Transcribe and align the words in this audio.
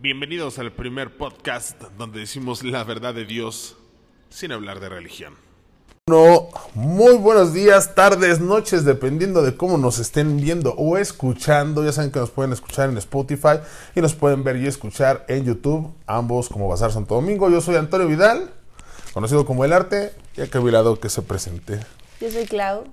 Bienvenidos 0.00 0.58
al 0.58 0.70
primer 0.72 1.16
podcast 1.16 1.80
donde 1.98 2.20
decimos 2.20 2.62
la 2.62 2.84
verdad 2.84 3.14
de 3.14 3.24
Dios 3.24 3.76
sin 4.30 4.52
hablar 4.52 4.78
de 4.80 4.88
religión. 4.88 5.34
No, 6.08 6.48
muy 6.74 7.16
buenos 7.16 7.52
días, 7.52 7.94
tardes, 7.94 8.40
noches, 8.40 8.84
dependiendo 8.84 9.42
de 9.42 9.56
cómo 9.56 9.76
nos 9.76 9.98
estén 9.98 10.36
viendo 10.40 10.72
o 10.78 10.96
escuchando. 10.96 11.84
Ya 11.84 11.92
saben 11.92 12.10
que 12.12 12.18
nos 12.20 12.30
pueden 12.30 12.52
escuchar 12.52 12.88
en 12.88 12.96
Spotify 12.98 13.58
y 13.94 14.00
nos 14.00 14.14
pueden 14.14 14.44
ver 14.44 14.56
y 14.56 14.66
escuchar 14.66 15.24
en 15.28 15.44
YouTube, 15.44 15.92
ambos 16.06 16.48
como 16.48 16.68
Bazar 16.68 16.92
Santo 16.92 17.16
Domingo. 17.16 17.50
Yo 17.50 17.60
soy 17.60 17.76
Antonio 17.76 18.06
Vidal, 18.06 18.50
conocido 19.12 19.44
como 19.44 19.64
El 19.64 19.72
Arte, 19.72 20.12
y 20.36 20.42
acá 20.42 20.60
a 20.60 20.62
mi 20.62 20.70
lado 20.70 20.98
que 21.00 21.10
se 21.10 21.20
presente. 21.22 21.80
Yo 22.20 22.30
soy 22.30 22.46
Clau, 22.46 22.84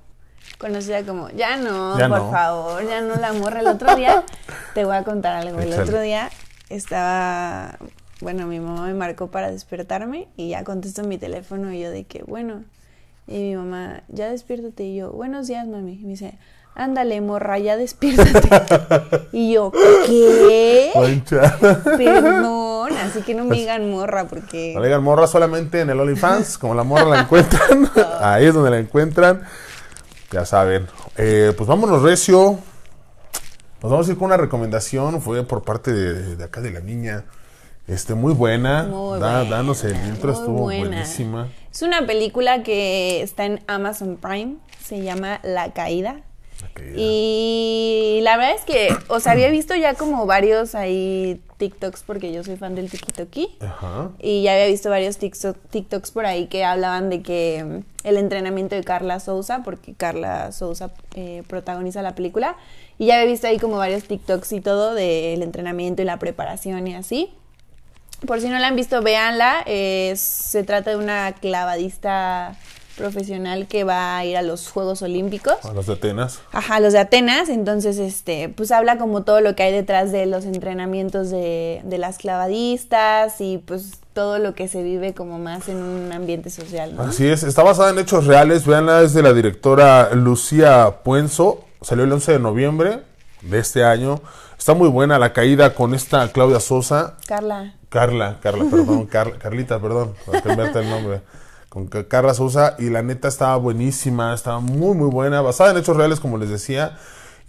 conocida 0.57 1.05
como. 1.05 1.29
Ya 1.29 1.55
no, 1.55 1.97
Ya 1.97 2.09
por 2.09 2.17
no. 2.19 2.31
favor, 2.31 2.85
ya 2.85 2.99
no 3.01 3.15
la 3.15 3.31
morra. 3.31 3.61
El 3.61 3.67
otro 3.67 3.95
día 3.95 4.25
te 4.73 4.83
voy 4.83 4.95
a 4.95 5.03
contar 5.03 5.35
algo. 5.37 5.59
El 5.59 5.69
Échale. 5.69 5.83
otro 5.83 6.01
día 6.01 6.29
estaba. 6.69 7.77
Bueno, 8.21 8.47
mi 8.47 8.59
mamá 8.59 8.87
me 8.87 8.93
marcó 8.93 9.27
para 9.27 9.51
despertarme 9.51 10.27
y 10.37 10.49
ya 10.49 10.63
contesto 10.63 11.03
mi 11.03 11.17
teléfono 11.17 11.73
y 11.73 11.81
yo 11.81 11.91
de 11.91 12.05
que, 12.05 12.23
bueno. 12.23 12.63
Y 13.27 13.39
mi 13.39 13.55
mamá, 13.55 14.03
ya 14.07 14.29
despiértate. 14.29 14.83
Y 14.83 14.97
yo, 14.97 15.11
buenos 15.11 15.47
días, 15.47 15.67
mami. 15.67 15.93
Y 15.93 16.03
me 16.03 16.09
dice, 16.09 16.37
ándale, 16.75 17.19
morra, 17.21 17.57
ya 17.57 17.75
despiértate. 17.75 18.49
y 19.31 19.53
yo, 19.53 19.71
¿qué? 20.05 20.91
Perdón, 21.97 22.93
así 22.97 23.21
que 23.21 23.33
no 23.33 23.45
me 23.45 23.55
digan 23.55 23.89
morra 23.89 24.25
porque. 24.25 24.73
No 24.75 24.81
le 24.81 24.87
digan 24.87 25.03
morra 25.03 25.27
solamente 25.27 25.81
en 25.81 25.89
el 25.89 25.99
OnlyFans, 25.99 26.57
como 26.57 26.75
la 26.75 26.83
morra 26.83 27.05
la 27.05 27.21
encuentran. 27.21 27.89
Ahí 28.21 28.45
es 28.45 28.53
donde 28.53 28.69
la 28.69 28.79
encuentran. 28.79 29.41
Ya 30.31 30.45
saben. 30.45 30.87
Eh, 31.17 31.53
pues 31.57 31.67
vámonos, 31.67 32.01
Recio. 32.01 32.59
Nos 33.81 33.91
vamos 33.91 34.07
a 34.07 34.11
ir 34.11 34.17
con 34.17 34.25
una 34.27 34.37
recomendación. 34.37 35.21
Fue 35.21 35.43
por 35.43 35.63
parte 35.63 35.93
de, 35.93 36.35
de 36.35 36.43
acá 36.43 36.61
de 36.61 36.71
la 36.71 36.79
niña. 36.79 37.25
Este, 37.87 38.15
muy 38.15 38.33
buena. 38.33 38.83
Muy 38.83 39.19
Da- 39.19 39.41
buena, 39.41 39.49
danos 39.57 39.83
el 39.83 39.95
intro, 40.07 40.31
estuvo 40.31 40.63
buena. 40.63 40.87
buenísima. 40.87 41.49
Es 41.71 41.81
una 41.83 42.05
película 42.07 42.63
que 42.63 43.21
está 43.21 43.45
en 43.45 43.61
Amazon 43.67 44.17
Prime, 44.17 44.55
se 44.83 45.01
llama 45.03 45.39
La 45.43 45.71
Caída. 45.73 46.21
Y 46.97 48.19
la 48.23 48.37
verdad 48.37 48.55
es 48.55 48.61
que, 48.63 48.95
o 49.07 49.19
sea, 49.19 49.33
había 49.33 49.49
visto 49.49 49.75
ya 49.75 49.93
como 49.95 50.25
varios 50.25 50.75
ahí 50.75 51.41
TikToks 51.57 52.03
porque 52.03 52.31
yo 52.33 52.43
soy 52.43 52.55
fan 52.57 52.75
del 52.75 52.89
TikToki. 52.89 53.57
Ajá. 53.61 54.09
Y 54.19 54.43
ya 54.43 54.53
había 54.53 54.67
visto 54.67 54.89
varios 54.89 55.19
TikTok- 55.19 55.57
TikToks 55.69 56.11
por 56.11 56.25
ahí 56.25 56.47
que 56.47 56.63
hablaban 56.63 57.09
de 57.09 57.21
que 57.21 57.63
mm, 57.63 58.07
el 58.07 58.17
entrenamiento 58.17 58.75
de 58.75 58.83
Carla 58.83 59.19
Souza, 59.19 59.61
porque 59.63 59.93
Carla 59.93 60.51
Souza 60.51 60.91
eh, 61.15 61.43
protagoniza 61.47 62.01
la 62.01 62.15
película, 62.15 62.55
y 62.97 63.07
ya 63.07 63.15
había 63.15 63.31
visto 63.31 63.47
ahí 63.47 63.57
como 63.59 63.77
varios 63.77 64.03
TikToks 64.05 64.51
y 64.53 64.61
todo 64.61 64.93
del 64.93 65.41
entrenamiento 65.43 66.01
y 66.01 66.05
la 66.05 66.17
preparación 66.19 66.87
y 66.87 66.95
así. 66.95 67.33
Por 68.25 68.39
si 68.41 68.47
no 68.47 68.57
la 68.59 68.67
han 68.67 68.75
visto, 68.75 69.01
véanla. 69.01 69.61
Es- 69.65 70.21
se 70.21 70.63
trata 70.63 70.91
de 70.91 70.95
una 70.95 71.33
clavadista 71.33 72.55
profesional 72.97 73.67
que 73.67 73.83
va 73.83 74.17
a 74.17 74.25
ir 74.25 74.37
a 74.37 74.41
los 74.41 74.69
Juegos 74.69 75.01
Olímpicos. 75.01 75.55
A 75.63 75.73
los 75.73 75.85
de 75.87 75.93
Atenas. 75.93 76.39
Ajá, 76.51 76.79
los 76.79 76.93
de 76.93 76.99
Atenas, 76.99 77.49
entonces, 77.49 77.97
este, 77.97 78.49
pues 78.49 78.71
habla 78.71 78.97
como 78.97 79.23
todo 79.23 79.41
lo 79.41 79.55
que 79.55 79.63
hay 79.63 79.73
detrás 79.73 80.11
de 80.11 80.25
los 80.25 80.45
entrenamientos 80.45 81.29
de, 81.29 81.81
de 81.83 81.97
las 81.97 82.17
clavadistas 82.17 83.39
y 83.41 83.57
pues 83.59 83.99
todo 84.13 84.39
lo 84.39 84.55
que 84.55 84.67
se 84.67 84.81
vive 84.81 85.13
como 85.13 85.39
más 85.39 85.67
en 85.67 85.77
un 85.77 86.11
ambiente 86.13 86.49
social, 86.49 86.95
¿no? 86.95 87.03
Así 87.03 87.27
es, 87.27 87.43
está 87.43 87.63
basada 87.63 87.89
en 87.89 87.99
hechos 87.99 88.25
reales. 88.25 88.65
Veanla, 88.65 89.01
es 89.01 89.13
de 89.13 89.21
la 89.23 89.33
directora 89.33 90.11
Lucía 90.13 90.99
Puenzo. 91.03 91.65
Salió 91.81 92.05
el 92.05 92.11
11 92.13 92.31
de 92.33 92.39
noviembre 92.39 92.99
de 93.41 93.59
este 93.59 93.83
año. 93.83 94.21
Está 94.57 94.73
muy 94.73 94.87
buena 94.87 95.19
la 95.19 95.33
caída 95.33 95.75
con 95.75 95.93
esta 95.93 96.31
Claudia 96.31 96.59
Sosa. 96.61 97.17
Carla, 97.27 97.75
Carla, 97.89 98.37
Carla, 98.41 98.65
perdón, 98.71 99.05
Car- 99.11 99.37
Carlita, 99.37 99.79
perdón, 99.79 100.15
para 100.25 100.41
cambiarte 100.41 100.79
el 100.79 100.89
nombre. 100.89 101.21
Con 101.75 101.87
Ca- 101.87 102.07
Carla 102.07 102.33
Sousa 102.33 102.75
y 102.79 102.89
la 102.89 103.01
neta 103.03 103.27
estaba 103.27 103.57
buenísima, 103.57 104.33
estaba 104.33 104.61
muy 104.61 104.95
muy 104.95 105.09
buena, 105.09 105.41
basada 105.41 105.71
en 105.71 105.77
hechos 105.77 105.97
reales 105.97 106.21
como 106.21 106.37
les 106.37 106.49
decía 106.49 106.97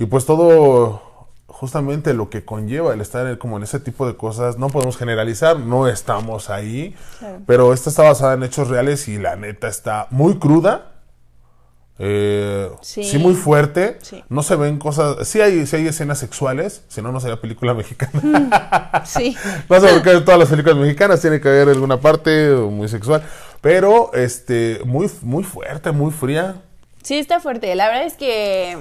y 0.00 0.06
pues 0.06 0.26
todo 0.26 1.00
justamente 1.46 2.12
lo 2.12 2.28
que 2.28 2.44
conlleva 2.44 2.92
el 2.92 3.00
estar 3.00 3.38
como 3.38 3.56
en 3.56 3.62
ese 3.62 3.78
tipo 3.78 4.04
de 4.04 4.16
cosas, 4.16 4.58
no 4.58 4.66
podemos 4.68 4.96
generalizar, 4.96 5.60
no 5.60 5.86
estamos 5.86 6.50
ahí, 6.50 6.96
Claro. 7.20 7.38
pero 7.46 7.72
esta 7.72 7.88
está 7.88 8.02
basada 8.02 8.34
en 8.34 8.42
hechos 8.42 8.66
reales 8.66 9.06
y 9.06 9.16
la 9.18 9.36
neta 9.36 9.68
está 9.68 10.08
muy 10.10 10.34
cruda. 10.40 10.95
Eh, 11.98 12.70
sí. 12.82 13.04
Sí. 13.04 13.18
muy 13.18 13.34
fuerte. 13.34 13.98
Sí. 14.02 14.22
No 14.28 14.42
se 14.42 14.56
ven 14.56 14.78
cosas. 14.78 15.26
Sí 15.26 15.40
hay, 15.40 15.66
sí 15.66 15.76
hay 15.76 15.86
escenas 15.86 16.18
sexuales. 16.18 16.82
Si 16.88 17.00
no, 17.00 17.10
no 17.12 17.20
sería 17.20 17.40
película 17.40 17.74
mexicana. 17.74 19.02
sí, 19.06 19.36
No 19.68 19.80
sé 19.80 19.88
por 19.88 20.02
qué 20.02 20.20
todas 20.20 20.38
las 20.40 20.48
películas 20.48 20.76
mexicanas 20.76 21.20
tiene 21.20 21.40
que 21.40 21.48
haber 21.48 21.68
alguna 21.68 22.00
parte 22.00 22.50
muy 22.50 22.88
sexual. 22.88 23.22
Pero, 23.60 24.10
este, 24.14 24.80
muy, 24.84 25.10
muy 25.22 25.42
fuerte, 25.42 25.90
muy 25.90 26.12
fría. 26.12 26.56
sí 27.02 27.18
está 27.18 27.40
fuerte. 27.40 27.74
La 27.74 27.88
verdad 27.88 28.04
es 28.06 28.14
que 28.14 28.76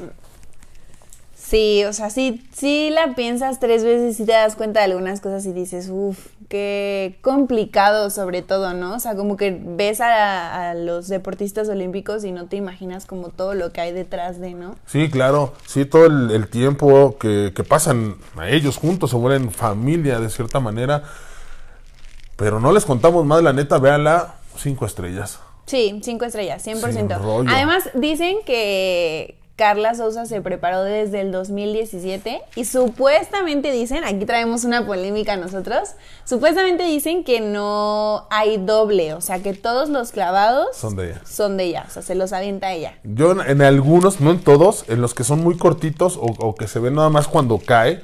sí, 1.46 1.84
o 1.86 1.94
sea, 1.94 2.10
sí, 2.10 2.44
sí 2.54 2.90
la 2.92 3.16
piensas 3.16 3.60
tres 3.60 3.84
veces 3.84 4.20
y 4.20 4.26
te 4.26 4.32
das 4.32 4.56
cuenta 4.56 4.80
de 4.80 4.86
algunas 4.86 5.22
cosas 5.22 5.46
y 5.46 5.54
dices, 5.54 5.90
uff, 5.92 6.28
qué 6.50 7.18
complicado 7.22 8.10
sobre 8.10 8.42
todo, 8.42 8.74
¿no? 8.74 8.96
O 8.96 9.00
sea, 9.00 9.16
como 9.16 9.38
que 9.38 9.58
ves 9.60 10.02
a, 10.02 10.72
a 10.72 10.74
los 10.74 11.08
deportistas 11.08 11.70
olímpicos 11.70 12.24
y 12.24 12.32
no 12.32 12.48
te 12.48 12.56
imaginas 12.56 13.06
como 13.06 13.30
todo 13.30 13.54
lo 13.54 13.72
que 13.72 13.82
hay 13.82 13.92
detrás 13.92 14.40
de, 14.40 14.54
¿no? 14.54 14.76
Sí, 14.86 15.10
claro. 15.10 15.54
Sí, 15.66 15.86
todo 15.86 16.06
el, 16.06 16.32
el 16.32 16.48
tiempo 16.48 17.18
que, 17.20 17.54
que 17.56 17.64
pasan 17.64 18.16
a 18.38 18.50
ellos 18.50 18.78
juntos, 18.78 19.12
se 19.12 19.16
vuelven 19.16 19.52
familia 19.52 20.20
de 20.20 20.30
cierta 20.30 20.60
manera. 20.60 21.04
Pero 22.36 22.60
no 22.60 22.72
les 22.74 22.86
contamos 22.86 23.26
más, 23.26 23.42
la 23.42 23.54
neta, 23.54 23.78
véanla, 23.78 24.36
cinco 24.58 24.86
estrellas. 24.86 25.40
Sí, 25.66 26.00
cinco 26.04 26.26
estrellas, 26.26 26.66
100%. 26.66 26.92
Sin 26.94 27.10
rollo. 27.10 27.50
Además, 27.50 27.90
dicen 27.96 28.38
que 28.46 29.38
Carla 29.56 29.96
Souza 29.96 30.26
se 30.26 30.42
preparó 30.42 30.84
desde 30.84 31.22
el 31.22 31.32
2017 31.32 32.42
y 32.56 32.66
supuestamente 32.66 33.72
dicen, 33.72 34.04
aquí 34.04 34.26
traemos 34.26 34.66
una 34.66 34.86
polémica 34.86 35.38
nosotros, 35.38 35.92
supuestamente 36.26 36.84
dicen 36.84 37.24
que 37.24 37.40
no 37.40 38.28
hay 38.30 38.58
doble, 38.58 39.14
o 39.14 39.22
sea, 39.22 39.40
que 39.42 39.54
todos 39.54 39.88
los 39.88 40.12
clavados 40.12 40.76
Son 40.76 40.98
de 40.98 41.12
ella. 41.12 41.22
son 41.26 41.56
de 41.56 41.64
ella, 41.64 41.86
o 41.88 41.92
sea, 41.92 42.02
se 42.02 42.16
los 42.16 42.34
avienta 42.34 42.74
ella. 42.74 43.00
Yo 43.04 43.32
en, 43.32 43.40
en 43.50 43.62
algunos, 43.62 44.20
no 44.20 44.32
en 44.32 44.40
todos, 44.40 44.84
en 44.90 45.02
los 45.02 45.14
que 45.14 45.24
son 45.24 45.40
muy 45.42 45.58
cortitos 45.58 46.18
o, 46.18 46.26
o 46.26 46.56
que 46.56 46.68
se 46.68 46.80
ven 46.80 46.96
nada 46.96 47.10
más 47.10 47.30
cuando 47.30 47.58
cae, 47.58 48.04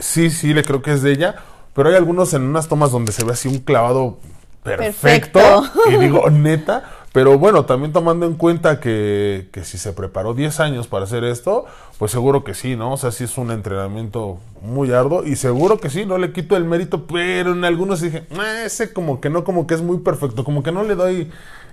sí, 0.00 0.30
sí, 0.30 0.54
le 0.54 0.64
creo 0.64 0.82
que 0.82 0.92
es 0.92 1.02
de 1.02 1.12
ella. 1.12 1.36
Pero 1.74 1.90
hay 1.90 1.94
algunos 1.94 2.34
en 2.34 2.42
unas 2.42 2.66
tomas 2.66 2.90
donde 2.90 3.12
se 3.12 3.24
ve 3.24 3.32
así 3.32 3.46
un 3.46 3.58
clavado 3.60 4.18
perfecto. 4.64 5.38
Perfecto. 5.38 5.90
Y 5.92 5.96
digo, 5.98 6.28
neta. 6.30 6.97
Pero 7.12 7.38
bueno, 7.38 7.64
también 7.64 7.92
tomando 7.92 8.26
en 8.26 8.34
cuenta 8.34 8.80
que, 8.80 9.48
que 9.50 9.64
si 9.64 9.78
se 9.78 9.92
preparó 9.92 10.34
10 10.34 10.60
años 10.60 10.86
para 10.88 11.04
hacer 11.04 11.24
esto, 11.24 11.64
pues 11.98 12.12
seguro 12.12 12.44
que 12.44 12.54
sí, 12.54 12.76
¿no? 12.76 12.92
O 12.92 12.96
sea, 12.96 13.10
sí 13.12 13.24
es 13.24 13.38
un 13.38 13.50
entrenamiento 13.50 14.38
muy 14.62 14.92
arduo 14.92 15.24
y 15.24 15.36
seguro 15.36 15.78
que 15.78 15.88
sí, 15.90 16.04
no 16.04 16.18
le 16.18 16.32
quito 16.32 16.56
el 16.56 16.64
mérito, 16.64 17.06
pero 17.06 17.52
en 17.52 17.64
algunos 17.64 18.00
dije, 18.02 18.26
"Ah, 18.38 18.62
ese 18.64 18.92
como 18.92 19.20
que 19.20 19.30
no, 19.30 19.42
como 19.42 19.66
que 19.66 19.74
es 19.74 19.82
muy 19.82 19.98
perfecto, 19.98 20.44
como 20.44 20.62
que 20.62 20.70
no 20.70 20.84
le 20.84 20.94
doy 20.94 21.30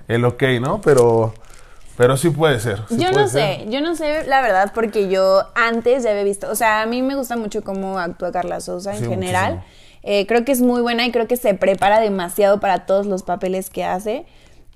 el 0.08 0.24
ok, 0.24 0.44
¿no? 0.62 0.80
Pero, 0.82 1.34
pero 1.98 2.16
sí 2.18 2.30
puede 2.30 2.60
ser. 2.60 2.82
sí 2.90 2.98
yo 2.98 3.10
puede 3.12 3.24
no 3.24 3.28
ser. 3.28 3.60
sé, 3.60 3.66
yo 3.70 3.82
no 3.82 3.96
sé 3.96 4.26
la 4.28 4.42
verdad 4.42 4.72
porque 4.74 5.10
yo 5.10 5.44
antes 5.56 6.04
ya 6.04 6.12
había 6.12 6.24
visto, 6.24 6.50
o 6.50 6.56
sea, 6.56 6.82
a 6.82 6.86
mí 6.86 7.02
me 7.02 7.16
gusta 7.16 7.36
mucho 7.38 7.62
cómo 7.64 8.00
actúa 8.00 8.32
Carla 8.32 8.62
Souza 8.62 8.96
en 8.96 9.04
Sí, 9.04 9.06
general. 9.06 9.64
Eh, 10.04 10.28
creo 10.28 10.46
que 10.46 10.52
es 10.52 10.62
muy 10.62 10.82
buena 10.82 11.06
y 11.06 11.12
creo 11.12 11.28
que 11.28 11.36
se 11.36 11.56
prepara 11.56 12.00
demasiado 12.00 12.60
para 12.60 12.86
todos 12.86 13.06
los 13.08 13.24
papeles 13.24 13.70
que 13.70 13.84
hace. 13.84 14.26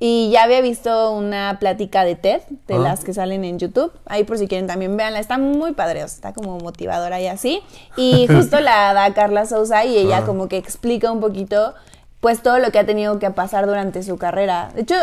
Y 0.01 0.29
ya 0.31 0.43
había 0.43 0.61
visto 0.61 1.11
una 1.11 1.57
plática 1.59 2.05
de 2.05 2.15
TED, 2.15 2.41
de 2.67 2.75
Ah. 2.75 2.79
las 2.79 3.03
que 3.03 3.13
salen 3.13 3.43
en 3.43 3.59
YouTube. 3.59 3.91
Ahí 4.05 4.23
por 4.23 4.37
si 4.37 4.47
quieren 4.47 4.65
también 4.65 4.95
véanla. 4.95 5.19
Está 5.19 5.37
muy 5.37 5.73
padre, 5.73 6.01
está 6.01 6.31
como 6.33 6.57
motivadora 6.59 7.19
y 7.19 7.27
así. 7.27 7.61
Y 7.97 8.25
justo 8.29 8.59
la 8.61 8.93
da 8.93 9.13
Carla 9.13 9.45
Souza 9.45 9.83
y 9.83 9.97
ella 9.97 10.19
Ah. 10.19 10.25
como 10.25 10.47
que 10.47 10.57
explica 10.57 11.11
un 11.11 11.19
poquito 11.19 11.73
pues 12.21 12.41
todo 12.41 12.59
lo 12.59 12.71
que 12.71 12.79
ha 12.79 12.85
tenido 12.85 13.17
que 13.19 13.29
pasar 13.31 13.65
durante 13.67 14.03
su 14.03 14.17
carrera. 14.17 14.71
De 14.75 14.81
hecho, 14.81 14.95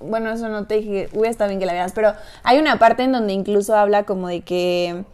bueno, 0.00 0.30
eso 0.30 0.48
no 0.48 0.66
te 0.66 0.76
dije, 0.76 1.08
hubiera 1.12 1.30
estado 1.30 1.48
bien 1.48 1.60
que 1.60 1.66
la 1.66 1.72
veas, 1.74 1.92
pero 1.92 2.12
hay 2.42 2.58
una 2.58 2.78
parte 2.78 3.02
en 3.02 3.12
donde 3.12 3.32
incluso 3.34 3.74
habla 3.76 4.04
como 4.04 4.28
de 4.28 4.40
que 4.42 5.04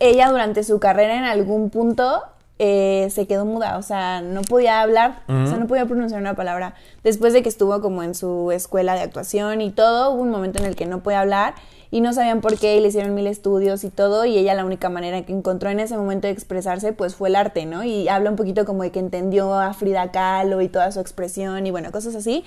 ella 0.00 0.30
durante 0.30 0.64
su 0.64 0.78
carrera 0.80 1.16
en 1.16 1.24
algún 1.24 1.68
punto 1.70 2.22
eh, 2.64 3.10
se 3.10 3.26
quedó 3.26 3.44
muda, 3.44 3.76
o 3.76 3.82
sea, 3.82 4.20
no 4.20 4.42
podía 4.42 4.82
hablar, 4.82 5.24
o 5.26 5.48
sea, 5.48 5.56
no 5.56 5.66
podía 5.66 5.84
pronunciar 5.84 6.20
una 6.20 6.36
palabra. 6.36 6.74
Después 7.02 7.32
de 7.32 7.42
que 7.42 7.48
estuvo 7.48 7.80
como 7.80 8.04
en 8.04 8.14
su 8.14 8.52
escuela 8.52 8.94
de 8.94 9.00
actuación 9.00 9.60
y 9.60 9.72
todo, 9.72 10.12
hubo 10.12 10.22
un 10.22 10.30
momento 10.30 10.60
en 10.60 10.66
el 10.66 10.76
que 10.76 10.86
no 10.86 11.02
podía 11.02 11.22
hablar 11.22 11.54
y 11.90 12.02
no 12.02 12.12
sabían 12.12 12.40
por 12.40 12.56
qué 12.56 12.76
y 12.76 12.80
le 12.80 12.86
hicieron 12.86 13.16
mil 13.16 13.26
estudios 13.26 13.82
y 13.82 13.90
todo 13.90 14.24
y 14.26 14.38
ella 14.38 14.54
la 14.54 14.64
única 14.64 14.90
manera 14.90 15.22
que 15.22 15.32
encontró 15.32 15.70
en 15.70 15.80
ese 15.80 15.96
momento 15.96 16.28
de 16.28 16.32
expresarse 16.34 16.92
pues 16.92 17.16
fue 17.16 17.30
el 17.30 17.34
arte, 17.34 17.66
¿no? 17.66 17.82
Y 17.82 18.06
habla 18.08 18.30
un 18.30 18.36
poquito 18.36 18.64
como 18.64 18.84
de 18.84 18.92
que 18.92 19.00
entendió 19.00 19.54
a 19.54 19.74
Frida 19.74 20.12
Kahlo 20.12 20.60
y 20.60 20.68
toda 20.68 20.92
su 20.92 21.00
expresión 21.00 21.66
y 21.66 21.72
bueno, 21.72 21.90
cosas 21.90 22.14
así. 22.14 22.44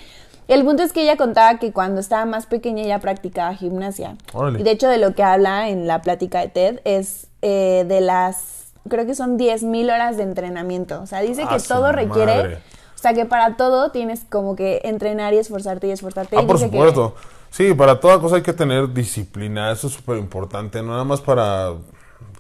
El 0.47 0.63
punto 0.63 0.81
es 0.83 0.93
que 0.93 1.03
ella 1.03 1.17
contaba 1.17 1.59
que 1.59 1.73
cuando 1.73 1.99
estaba 1.99 2.23
más 2.23 2.45
pequeña 2.45 2.83
ella 2.83 2.99
practicaba 2.99 3.53
gimnasia. 3.53 4.15
Órale. 4.31 4.61
Y 4.61 4.63
de 4.63 4.71
hecho 4.71 4.87
de 4.87 4.97
lo 4.97 5.13
que 5.13 5.23
habla 5.23 5.67
en 5.67 5.87
la 5.87 6.01
plática 6.01 6.39
de 6.39 6.47
TED 6.47 6.79
es 6.85 7.27
eh, 7.41 7.83
de 7.85 7.99
las 7.99 8.54
creo 8.89 9.05
que 9.05 9.15
son 9.15 9.37
10.000 9.37 9.85
horas 9.93 10.17
de 10.17 10.23
entrenamiento. 10.23 11.01
O 11.01 11.07
sea, 11.07 11.21
dice 11.21 11.43
Ah, 11.47 11.55
que 11.57 11.63
todo 11.63 11.91
requiere, 11.91 12.35
madre. 12.35 12.55
o 12.95 12.97
sea, 12.97 13.13
que 13.13 13.25
para 13.25 13.55
todo 13.57 13.91
tienes 13.91 14.21
como 14.29 14.55
que 14.55 14.81
entrenar 14.83 15.33
y 15.33 15.37
esforzarte 15.37 15.87
y 15.87 15.91
esforzarte. 15.91 16.37
Ah, 16.37 16.41
Y 16.43 16.45
por 16.45 16.57
que- 16.57 16.65
supuesto. 16.65 17.15
Sí, 17.49 17.73
para 17.73 17.99
toda 17.99 18.19
cosa 18.19 18.35
hay 18.37 18.41
que 18.41 18.51
tener 18.53 18.91
disciplina, 18.93 19.71
eso 19.71 19.87
es 19.87 19.93
súper 19.93 20.17
importante, 20.17 20.81
no 20.81 20.89
nada 20.91 21.05
más 21.05 21.21
para 21.21 21.71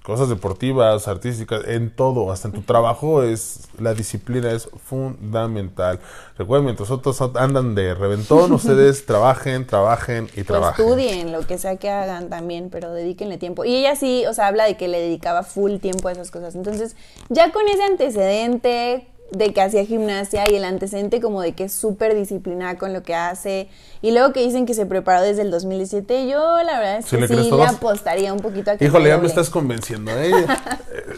cosas 0.05 0.29
deportivas, 0.29 1.07
artísticas, 1.07 1.61
en 1.65 1.89
todo, 1.89 2.31
hasta 2.31 2.47
en 2.47 2.53
tu 2.53 2.61
trabajo 2.61 3.23
es 3.23 3.67
la 3.79 3.95
disciplina 3.95 4.51
es 4.51 4.69
fundamental. 4.85 5.99
Recuerden, 6.37 6.65
mientras 6.65 6.91
otros 6.91 7.19
andan 7.35 7.73
de 7.73 7.95
reventón, 7.95 8.51
ustedes 8.53 9.05
trabajen, 9.07 9.65
trabajen 9.65 10.25
y 10.25 10.43
Pues 10.43 10.45
trabajen. 10.45 10.85
estudien 10.85 11.31
lo 11.31 11.41
que 11.47 11.57
sea 11.57 11.77
que 11.77 11.89
hagan 11.89 12.29
también, 12.29 12.69
pero 12.69 12.91
dedíquenle 12.91 13.39
tiempo. 13.39 13.65
Y 13.65 13.75
ella 13.75 13.95
sí, 13.95 14.25
o 14.27 14.33
sea, 14.33 14.47
habla 14.47 14.65
de 14.65 14.77
que 14.77 14.87
le 14.87 14.99
dedicaba 14.99 15.41
full 15.41 15.77
tiempo 15.77 16.07
a 16.07 16.11
esas 16.11 16.29
cosas. 16.29 16.53
Entonces, 16.53 16.95
ya 17.29 17.51
con 17.51 17.67
ese 17.67 17.83
antecedente 17.83 19.07
de 19.31 19.53
que 19.53 19.61
hacía 19.61 19.83
gimnasia 19.85 20.43
y 20.49 20.55
el 20.55 20.63
antecedente 20.63 21.19
como 21.19 21.41
de 21.41 21.53
que 21.53 21.65
es 21.65 21.73
súper 21.73 22.15
disciplinada 22.15 22.77
con 22.77 22.93
lo 22.93 23.01
que 23.03 23.15
hace, 23.15 23.67
y 24.01 24.11
luego 24.11 24.31
que 24.33 24.41
dicen 24.41 24.65
que 24.65 24.73
se 24.75 24.85
preparó 24.85 25.21
desde 25.23 25.41
el 25.41 25.49
2017, 25.51 26.27
yo 26.27 26.61
la 26.63 26.79
verdad 26.79 26.97
es 26.99 27.05
¿Sí 27.05 27.15
que 27.15 27.21
le 27.21 27.27
sí 27.27 27.35
le 27.35 27.49
todos? 27.49 27.67
apostaría 27.69 28.31
un 28.33 28.39
poquito 28.39 28.71
a 28.71 28.77
que 28.77 28.85
Híjole, 28.85 29.09
ya 29.09 29.17
me 29.17 29.25
estás 29.27 29.49
convenciendo, 29.49 30.11
¿eh? 30.11 30.29
Eh, 30.31 30.45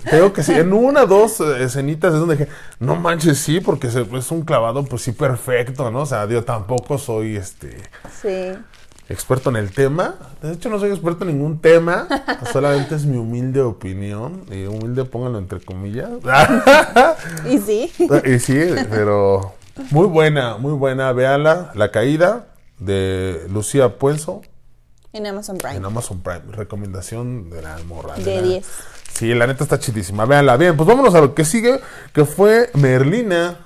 Te 0.09 0.15
digo 0.15 0.31
que 0.33 0.41
sí, 0.41 0.53
en 0.53 0.71
una 0.73 1.05
dos 1.05 1.41
eh, 1.41 1.63
escenitas 1.63 2.13
es 2.13 2.19
donde 2.19 2.37
dije, 2.37 2.49
no 2.79 2.95
manches, 2.95 3.37
sí, 3.39 3.59
porque 3.59 3.87
es 3.87 4.31
un 4.31 4.41
clavado, 4.43 4.83
pues 4.85 5.01
sí, 5.01 5.11
perfecto, 5.11 5.91
¿no? 5.91 6.01
O 6.01 6.05
sea, 6.05 6.27
yo 6.27 6.43
tampoco 6.45 6.97
soy, 6.97 7.35
este, 7.35 7.77
Sí. 8.21 8.53
Experto 9.09 9.49
en 9.49 9.55
el 9.55 9.71
tema. 9.71 10.15
De 10.41 10.53
hecho, 10.53 10.69
no 10.69 10.79
soy 10.79 10.89
experto 10.91 11.23
en 11.25 11.31
ningún 11.37 11.59
tema. 11.59 12.07
Solamente 12.53 12.95
es 12.95 13.05
mi 13.05 13.17
humilde 13.17 13.61
opinión. 13.61 14.43
Y 14.51 14.65
humilde, 14.65 15.05
pónganlo 15.05 15.37
entre 15.39 15.59
comillas. 15.61 16.09
Y 17.49 17.57
sí. 17.59 17.91
y 18.25 18.39
sí, 18.39 18.59
pero 18.89 19.53
muy 19.91 20.07
buena, 20.07 20.57
muy 20.57 20.73
buena. 20.73 21.11
Véanla. 21.13 21.71
La 21.75 21.91
caída 21.91 22.47
de 22.79 23.47
Lucía 23.49 23.97
Puenzo 23.97 24.41
En 25.13 25.25
Amazon 25.25 25.57
Prime. 25.57 25.77
en 25.77 25.85
Amazon 25.85 26.21
Prime. 26.21 26.41
Recomendación 26.51 27.49
de 27.49 27.61
la 27.61 27.77
morra. 27.87 28.15
De 28.15 28.35
la- 28.35 28.41
10. 28.41 28.67
Sí, 29.13 29.33
la 29.33 29.47
neta 29.47 29.63
está 29.63 29.79
chidísima. 29.79 30.25
Véanla. 30.25 30.57
Bien, 30.57 30.75
pues 30.77 30.87
vámonos 30.87 31.15
a 31.15 31.21
lo 31.21 31.33
que 31.33 31.43
sigue, 31.45 31.79
que 32.13 32.25
fue 32.25 32.69
Merlina. 32.75 33.59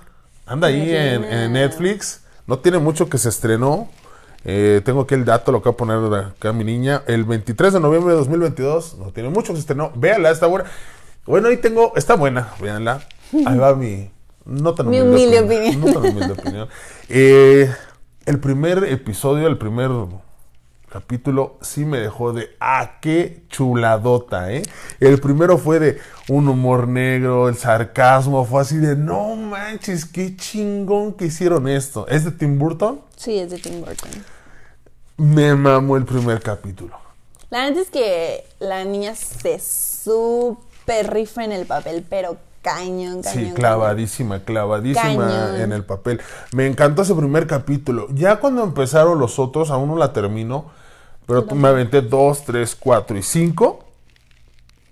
Anda 0.46 0.68
ahí 0.68 0.90
en 0.94 1.52
Netflix. 1.54 2.22
No 2.48 2.60
tiene 2.60 2.78
mucho 2.80 3.10
que 3.10 3.18
se 3.18 3.30
estrenó. 3.30 3.90
Eh, 4.44 4.82
tengo 4.84 5.02
aquí 5.02 5.14
el 5.14 5.24
dato, 5.26 5.52
lo 5.52 5.62
voy 5.62 5.72
a 5.72 5.78
poner 5.78 5.98
acá 6.14 6.50
a 6.50 6.54
mi 6.54 6.64
niña. 6.64 7.04
El 7.08 7.26
23 7.26 7.74
de 7.74 7.80
noviembre 7.80 8.12
de 8.14 8.20
2022. 8.20 8.98
No 8.98 9.12
tiene 9.12 9.30
mucho 9.30 9.50
que 9.54 9.56
se 9.58 9.62
estrenó. 9.62 9.92
Véanla, 9.96 10.32
está 10.32 10.48
buena. 10.48 10.70
Bueno, 11.26 11.48
ahí 11.50 11.58
tengo. 11.58 11.94
Está 11.96 12.16
buena, 12.16 12.50
véanla. 12.60 13.02
Ahí 13.46 13.58
va 13.58 13.76
mi. 13.76 14.10
No 14.46 14.74
tan 14.74 14.90
Mi 14.90 15.00
humilde, 15.00 15.40
humilde 15.42 15.56
opinión. 15.56 15.76
opinión. 15.76 15.96
No 15.96 16.02
tan 16.02 16.12
humilde 16.12 16.34
opinión. 16.34 16.68
Eh, 17.10 17.72
el 18.26 18.40
primer 18.40 18.84
episodio, 18.86 19.48
el 19.48 19.58
primer 19.58 19.90
capítulo 20.92 21.56
sí 21.62 21.86
me 21.86 22.00
dejó 22.00 22.34
de 22.34 22.50
ah, 22.60 23.00
qué 23.00 23.44
chuladota, 23.50 24.52
¿eh? 24.52 24.62
El 25.00 25.22
primero 25.22 25.58
fue 25.58 25.80
de 25.80 26.00
un 26.28 26.50
humor 26.50 26.88
negro, 26.88 27.48
el 27.48 27.56
sarcasmo, 27.56 28.44
fue 28.44 28.62
así 28.62 28.76
de 28.78 28.98
no 28.98 29.36
manches, 29.38 30.04
qué 30.06 30.36
chingón 30.36 31.14
que 31.14 31.26
hicieron 31.26 31.70
esto. 31.70 32.06
¿Es 32.08 32.26
de 32.26 32.32
Tim 32.32 32.60
Burton? 32.60 33.00
Sí, 33.16 33.40
es 33.40 33.50
de 33.52 33.58
Tim 33.58 33.80
Burton. 33.80 34.12
Me 35.16 35.56
mamó 35.56 35.96
el 35.96 36.04
primer 36.04 36.42
capítulo. 36.42 36.98
La 37.50 37.70
neta 37.70 37.80
es 37.82 37.90
que 37.90 38.46
la 38.60 38.84
niña 38.84 39.16
se 39.16 39.60
súper 39.60 41.14
rifa 41.14 41.46
en 41.46 41.54
el 41.54 41.66
papel, 41.66 42.06
pero 42.10 42.36
cañón, 42.62 43.22
cañón. 43.22 43.24
Sí, 43.24 43.40
cañón. 43.40 43.54
clavadísima, 43.54 44.40
clavadísima 44.44 45.04
Cañón. 45.04 45.62
en 45.62 45.72
el 45.72 45.86
papel. 45.86 46.20
Me 46.52 46.68
encantó 46.68 47.04
ese 47.04 47.16
primer 47.16 47.48
capítulo. 47.48 48.08
Ya 48.14 48.42
cuando 48.42 48.62
empezaron 48.64 49.20
los 49.20 49.40
otros, 49.40 49.72
aún 49.72 49.88
no 49.88 49.96
la 49.96 50.12
termino, 50.12 50.81
pero 51.42 51.56
me 51.56 51.68
aventé 51.68 52.02
dos, 52.02 52.44
tres, 52.44 52.76
cuatro 52.80 53.18
y 53.18 53.24
cinco. 53.24 53.86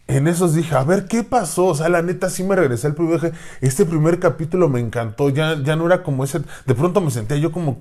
En 0.07 0.27
esos 0.27 0.55
dije, 0.55 0.75
a 0.75 0.83
ver, 0.83 1.05
¿qué 1.07 1.23
pasó? 1.23 1.67
O 1.67 1.75
sea, 1.75 1.87
la 1.87 2.01
neta 2.01 2.29
sí 2.31 2.43
me 2.43 2.55
regresé 2.55 2.87
al 2.87 2.95
primer 2.95 3.21
dije, 3.21 3.33
Este 3.61 3.85
primer 3.85 4.19
capítulo 4.19 4.67
me 4.67 4.79
encantó. 4.79 5.29
Ya, 5.29 5.61
ya 5.61 5.75
no 5.75 5.85
era 5.85 6.01
como 6.01 6.23
ese. 6.23 6.41
De 6.65 6.73
pronto 6.73 6.99
me 6.99 7.11
sentía 7.11 7.37
yo 7.37 7.51
como 7.51 7.77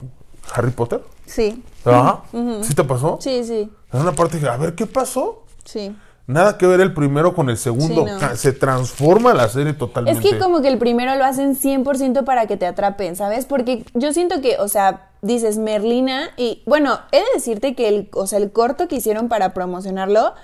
Harry 0.52 0.70
Potter. 0.70 1.02
Sí, 1.24 1.62
Ajá. 1.84 2.22
¿Sí 2.62 2.74
te 2.74 2.84
pasó? 2.84 3.18
sí, 3.20 3.44
sí, 3.44 3.70
En 3.92 4.00
una 4.00 4.12
parte 4.12 4.36
dije, 4.36 4.48
a 4.48 4.56
ver, 4.56 4.74
¿qué 4.74 4.86
pasó? 4.86 5.44
sí. 5.64 5.94
Nada 6.28 6.56
que 6.58 6.66
ver 6.66 6.80
el 6.80 6.92
primero 6.94 7.34
con 7.34 7.48
el 7.50 7.56
segundo. 7.56 8.04
Sí, 8.06 8.12
no. 8.12 8.18
Ca- 8.20 8.36
Se 8.36 8.52
transforma 8.52 9.34
la 9.34 9.48
serie 9.48 9.72
Es 9.72 9.78
totalmente. 9.78 10.22
que 10.28 10.38
como 10.38 10.60
que 10.62 10.68
el 10.68 10.78
primero 10.78 11.16
lo 11.16 11.24
hacen 11.24 11.56
100% 11.56 12.24
para 12.24 12.46
que 12.46 12.56
te 12.56 12.66
atrapen, 12.66 13.16
¿sabes? 13.16 13.46
Porque 13.46 13.84
yo 13.94 14.12
siento 14.12 14.40
que, 14.42 14.58
o 14.58 14.68
sea, 14.68 15.08
dices 15.22 15.56
Merlina 15.58 16.28
y 16.36 16.62
bueno, 16.66 16.98
he 17.12 17.16
de 17.16 17.24
decirte 17.34 17.74
que 17.74 17.88
el, 17.88 18.10
o 18.12 18.26
sea, 18.26 18.38
el 18.38 18.52
corto 18.52 18.86
que 18.88 18.96
hicieron 18.96 19.28
para 19.28 19.54
promocionarlo, 19.54 20.34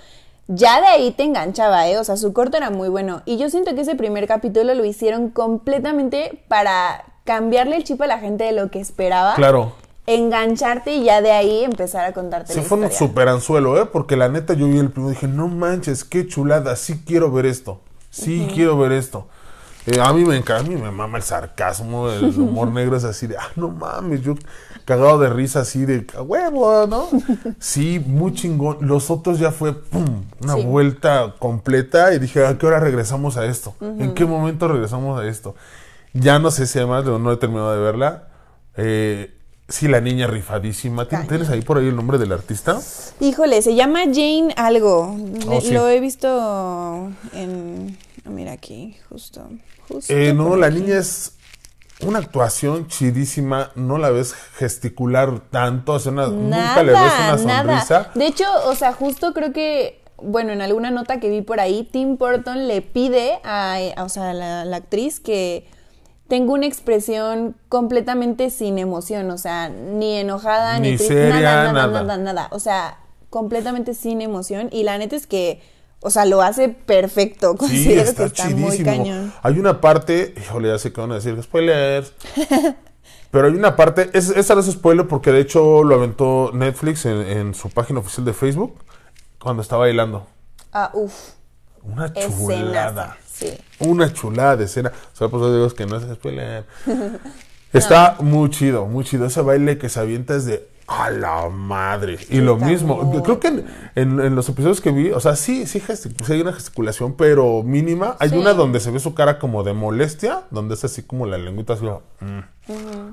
ya 0.47 0.81
de 0.81 0.87
ahí 0.87 1.11
te 1.11 1.23
enganchaba, 1.23 1.87
¿eh? 1.87 1.97
O 1.99 2.03
sea, 2.03 2.17
su 2.17 2.33
corto 2.33 2.57
era 2.57 2.71
muy 2.71 2.89
bueno. 2.89 3.21
Y 3.25 3.37
yo 3.37 3.49
siento 3.51 3.73
que 3.75 3.81
ese 3.81 3.95
primer 3.95 4.27
capítulo 4.27 4.73
lo 4.73 4.85
hicieron 4.85 5.29
completamente 5.29 6.43
para 6.47 7.05
cambiarle 7.25 7.75
el 7.77 7.83
chip 7.83 8.01
a 8.01 8.07
la 8.07 8.19
gente 8.19 8.43
de 8.43 8.51
lo 8.51 8.69
que 8.71 8.79
esperaba. 8.79 9.35
Claro. 9.35 9.73
Engancharte 10.07 10.95
y 10.95 11.03
ya 11.03 11.21
de 11.21 11.31
ahí 11.31 11.63
empezar 11.63 12.05
a 12.05 12.13
contarte 12.13 12.53
Sí, 12.53 12.59
la 12.59 12.65
fue 12.65 12.77
un 12.77 12.91
super 12.91 13.27
anzuelo, 13.27 13.81
¿eh? 13.81 13.85
Porque 13.91 14.15
la 14.15 14.29
neta 14.29 14.53
yo 14.53 14.67
vi 14.67 14.77
el 14.77 14.89
primero 14.91 15.11
y 15.11 15.15
dije, 15.15 15.27
no 15.27 15.47
manches, 15.47 16.03
qué 16.03 16.27
chulada, 16.27 16.75
sí 16.75 17.01
quiero 17.05 17.31
ver 17.31 17.45
esto. 17.47 17.81
Sí 18.11 18.47
quiero 18.53 18.77
ver 18.77 18.91
esto. 18.91 19.27
Eh, 19.87 19.99
a 20.01 20.13
mí 20.13 20.25
me 20.25 20.35
encanta, 20.37 20.65
a 20.65 20.67
mí 20.67 20.75
me 20.81 20.89
mama 20.89 21.17
el 21.17 21.23
sarcasmo, 21.23 22.09
el 22.09 22.25
humor 22.39 22.71
negro 22.71 22.97
es 22.97 23.03
así 23.03 23.27
de, 23.27 23.37
ah, 23.37 23.49
no 23.55 23.69
mames, 23.69 24.21
yo 24.23 24.33
cagado 24.83 25.19
de 25.19 25.29
risa 25.29 25.59
así 25.61 25.85
de, 25.85 26.07
a 26.17 26.21
huevo, 26.21 26.87
¿no? 26.87 27.07
Sí, 27.59 27.99
muy 28.05 28.33
chingón. 28.33 28.77
Los 28.81 29.09
otros 29.11 29.37
ya 29.39 29.51
fue, 29.51 29.73
pum, 29.73 30.23
una 30.41 30.55
Sí. 30.55 30.63
vuelta 30.63 31.35
completa 31.39 32.13
y 32.13 32.19
dije, 32.19 32.45
¿a 32.45 32.57
qué 32.57 32.65
hora 32.65 32.79
regresamos 32.79 33.37
a 33.37 33.45
esto? 33.45 33.75
¿En 33.81 34.13
qué 34.13 34.25
momento 34.25 34.67
regresamos 34.67 35.19
a 35.19 35.25
esto? 35.27 35.55
Ya 36.13 36.39
no 36.39 36.49
sé 36.51 36.65
si 36.67 36.79
además, 36.79 37.05
no 37.05 37.31
he 37.31 37.37
terminado 37.37 37.75
de 37.75 37.81
verla. 37.81 38.27
Eh, 38.77 39.31
sí, 39.67 39.87
la 39.87 40.01
niña 40.01 40.27
rifadísima. 40.27 41.03
¿Tien- 41.03 41.09
Caña. 41.19 41.27
¿Tienes 41.29 41.49
ahí 41.49 41.61
por 41.61 41.77
ahí 41.77 41.87
el 41.87 41.95
nombre 41.95 42.17
del 42.17 42.31
artista? 42.31 42.79
Híjole, 43.19 43.61
se 43.61 43.75
llama 43.75 43.99
Jane 44.05 44.53
algo. 44.57 45.17
Oh, 45.47 45.61
sí. 45.61 45.71
Lo 45.71 45.87
he 45.89 45.99
visto 45.99 47.11
en... 47.33 47.97
ah, 48.25 48.29
Mira 48.29 48.51
aquí, 48.53 48.95
justo. 49.09 49.47
justo 49.87 50.13
Eh, 50.13 50.33
no, 50.33 50.55
la 50.55 50.67
aquí. 50.67 50.79
niña 50.79 50.97
es 50.99 51.33
una 52.01 52.19
actuación 52.19 52.87
chidísima. 52.87 53.71
No 53.75 53.97
la 53.97 54.09
ves 54.09 54.33
gesticular 54.33 55.39
tanto. 55.49 55.93
o 55.93 55.99
sea, 55.99 56.11
una- 56.11 56.27
nunca 56.27 56.83
le 56.83 56.91
ves 56.91 57.01
una 57.01 57.37
sonrisa. 57.37 57.53
nada. 57.99 58.11
De 58.15 58.27
hecho, 58.27 58.45
o 58.65 58.75
sea, 58.75 58.93
justo 58.93 59.33
creo 59.33 59.53
que, 59.53 60.01
bueno, 60.17 60.51
en 60.53 60.61
alguna 60.61 60.91
nota 60.91 61.19
que 61.19 61.29
vi 61.29 61.41
por 61.41 61.59
ahí, 61.59 61.87
Tim 61.91 62.17
Burton 62.17 62.67
le 62.67 62.81
pide 62.81 63.39
a, 63.43 63.77
a- 63.97 64.03
o 64.03 64.09
sea, 64.09 64.33
la 64.33 64.75
actriz 64.75 65.19
que 65.19 65.67
tenga 66.27 66.53
una 66.53 66.65
expresión 66.65 67.55
completamente 67.69 68.49
sin 68.49 68.79
emoción, 68.79 69.29
o 69.31 69.37
sea, 69.37 69.69
ni 69.69 70.17
enojada, 70.17 70.79
ni, 70.79 70.91
Ni 70.91 70.97
triste, 70.97 71.29
nada, 71.29 71.71
nada, 71.71 71.87
nada. 71.87 72.03
nada, 72.03 72.17
nada. 72.17 72.47
O 72.51 72.59
sea, 72.59 72.99
completamente 73.29 73.93
sin 73.93 74.21
emoción. 74.21 74.69
Y 74.71 74.83
la 74.83 74.97
neta 74.97 75.15
es 75.15 75.27
que, 75.27 75.61
o 75.99 76.09
sea, 76.09 76.25
lo 76.25 76.41
hace 76.41 76.69
perfecto. 76.69 77.51
Sí, 77.53 77.57
Considero 77.57 78.01
está 78.01 78.23
que 78.23 78.27
está 78.27 78.49
muy 78.49 78.71
chidísimo. 78.77 78.85
cañón. 78.85 79.33
Hay 79.43 79.59
una 79.59 79.81
parte, 79.81 80.33
híjole, 80.37 80.69
ya 80.69 80.79
sé 80.79 80.91
que 80.91 81.01
van 81.01 81.11
a 81.11 81.15
decir 81.15 81.41
spoilers. 81.43 82.13
Pero 83.31 83.47
hay 83.47 83.53
una 83.53 83.75
parte, 83.75 84.09
es, 84.13 84.29
esa 84.29 84.55
no 84.55 84.61
es 84.61 84.71
spoiler 84.71 85.07
porque 85.07 85.31
de 85.31 85.41
hecho 85.41 85.83
lo 85.83 85.95
aventó 85.95 86.51
Netflix 86.53 87.05
en, 87.05 87.17
en 87.21 87.53
su 87.53 87.69
página 87.69 87.99
oficial 87.99 88.23
de 88.25 88.33
Facebook 88.33 88.75
cuando 89.39 89.61
está 89.61 89.75
bailando. 89.75 90.25
Ah, 90.71 90.89
uff. 90.93 91.31
Una 91.83 92.05
Escenaza. 92.15 93.17
Sí. 93.37 93.53
Una 93.79 94.13
chulada 94.13 94.55
de 94.55 94.65
escena. 94.65 94.91
O 95.13 95.15
sea, 95.15 95.27
pues 95.27 95.43
digo 95.51 95.69
que 95.71 95.85
no 95.85 95.97
es 95.97 96.03
spoiler. 96.15 96.65
Está 97.73 98.15
muy 98.19 98.49
chido, 98.49 98.85
muy 98.85 99.03
chido. 99.03 99.25
Ese 99.25 99.41
baile 99.41 99.77
que 99.77 99.89
se 99.89 99.99
avienta 99.99 100.35
es 100.35 100.45
de 100.45 100.67
a 100.87 101.09
la 101.09 101.49
madre. 101.49 102.17
Y 102.29 102.41
lo 102.41 102.57
mismo. 102.57 102.97
muy 103.03 103.21
Creo 103.23 103.39
que 103.39 103.47
en, 103.47 103.65
en- 103.95 104.19
en 104.19 104.35
los 104.35 104.47
episodios 104.49 104.81
que 104.81 104.91
vi, 104.91 105.11
o 105.11 105.19
sea, 105.19 105.35
sí, 105.35 105.65
sí, 105.65 105.79
sí 105.79 106.33
hay 106.33 106.41
una 106.41 106.53
gesticulación, 106.53 107.13
pero 107.15 107.63
mínima. 107.63 108.15
Hay 108.19 108.29
Sí. 108.29 108.37
una 108.37 108.53
donde 108.53 108.79
se 108.79 108.91
ve 108.91 108.99
su 108.99 109.13
cara 109.15 109.39
como 109.39 109.63
de 109.63 109.73
molestia, 109.73 110.41
donde 110.51 110.75
es 110.75 110.83
así 110.83 111.01
como 111.01 111.25
la 111.25 111.37
lengüita 111.39 111.73
así. 111.73 111.85
mm, 111.85 112.39